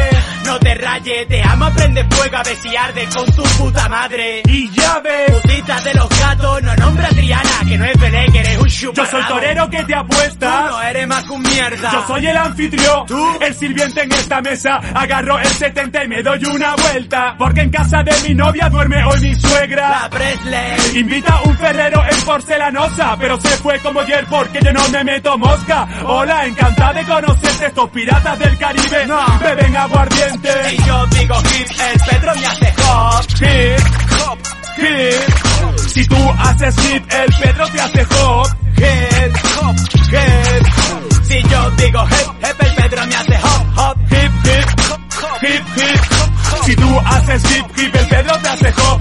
No 0.46 0.58
te 0.60 0.76
rayes, 0.76 1.28
te 1.28 1.44
amo, 1.44 1.70
prende 1.74 2.06
fuego 2.06 2.38
a 2.38 2.44
ver 2.44 2.56
si 2.56 2.76
arde 2.76 3.06
con 3.14 3.26
tu 3.34 3.44
puta 3.44 3.90
madre. 3.90 4.42
Y 4.46 4.70
ya 4.72 5.00
ves. 5.00 5.32
Putita 5.42 5.80
de 5.82 5.94
los 5.94 6.10
gatos, 6.20 6.64
no 6.64 6.76
nombra 6.76 7.08
a 7.08 7.10
Triana, 7.10 7.50
que 7.68 7.78
no 7.78 7.86
es 7.86 8.00
Belén, 8.00 8.32
que 8.32 8.40
eres 8.40 8.58
un 8.58 8.68
Yo 8.68 8.94
soy 8.96 9.06
chuparrabo. 9.06 9.28
torero 9.36 9.70
que 9.70 9.78
te 9.84 9.94
Tú 9.94 10.00
apuestas. 10.00 10.70
no 10.72 10.82
eres 10.82 11.08
más 11.08 11.24
que 11.26 11.32
un 11.34 11.42
mierda. 11.42 11.92
Yo 11.92 12.08
soy 12.08 12.28
el 12.28 12.38
anfitrión, 12.38 13.06
¿Tú? 13.08 13.38
el 13.42 13.54
sirviente 13.56 14.02
en 14.04 14.12
esta 14.14 14.42
mesa. 14.42 14.80
Agarro 14.94 15.38
el 15.40 15.48
70 15.48 16.04
y 16.04 16.08
me 16.08 16.24
doy 16.24 16.46
una 16.46 16.76
vuelta. 16.76 17.36
Porque 17.38 17.62
en 17.62 17.70
casa 17.70 18.04
de 18.04 18.14
mi 18.30 18.34
novia 18.36 18.70
duerme 18.70 19.04
hoy 19.04 19.20
mi 19.20 19.36
suegra. 19.36 19.90
La 20.04 20.10
Presley. 20.10 20.97
Invita 20.98 21.42
un 21.44 21.56
ferrero 21.56 22.04
en 22.10 22.22
porcelanosa, 22.22 23.16
pero 23.20 23.40
se 23.40 23.50
fue 23.58 23.80
como 23.82 24.00
ayer 24.00 24.26
porque 24.28 24.60
yo 24.64 24.74
no 24.74 24.90
me 24.90 25.04
meto 25.04 25.38
mosca. 25.38 25.88
Hola, 26.04 26.48
encantada 26.48 26.94
de 26.94 27.06
conocerte, 27.06 27.68
estos 27.68 27.90
piratas 27.92 28.40
del 28.40 28.58
Caribe 28.58 29.06
no. 29.06 29.20
beben 29.40 29.78
aguardiente. 29.78 30.50
Y 30.72 30.84
yo 30.84 31.06
digo 31.06 31.36
hip, 31.40 31.68
el 31.70 32.00
Pedro 32.00 32.34
me 32.36 32.46
hace 32.48 32.74
hop. 32.82 33.26
Hip, 33.40 34.26
hop, 34.26 34.40
hip. 34.80 35.88
Si 35.88 36.08
tú 36.08 36.32
haces 36.40 36.76
hip, 36.86 37.14
el 37.14 37.36
Pedro 37.44 37.68
te 37.68 37.82
hace 37.82 38.02
hop. 38.02 38.48
Hip, 38.78 39.36
hop, 39.62 39.76
hip. 40.10 41.24
Si 41.26 41.44
yo 41.44 41.72
digo 41.78 42.08
hip, 42.08 42.44
hip, 42.44 42.62
el 42.64 42.76
Pedro 42.76 43.06
me 43.06 43.16
hace 43.16 43.38
hop, 43.38 43.78
hop. 43.78 43.98
Hip, 44.10 44.32
hip, 44.46 45.44
hip. 45.44 45.64
hip. 45.78 46.64
Si 46.66 46.76
tú 46.76 47.00
haces 47.06 47.44
hip, 47.56 47.66
hip, 47.78 47.96
el 47.96 48.08
Pedro 48.08 48.38
te 48.40 48.50
hace 48.50 48.70
hop. 48.70 48.97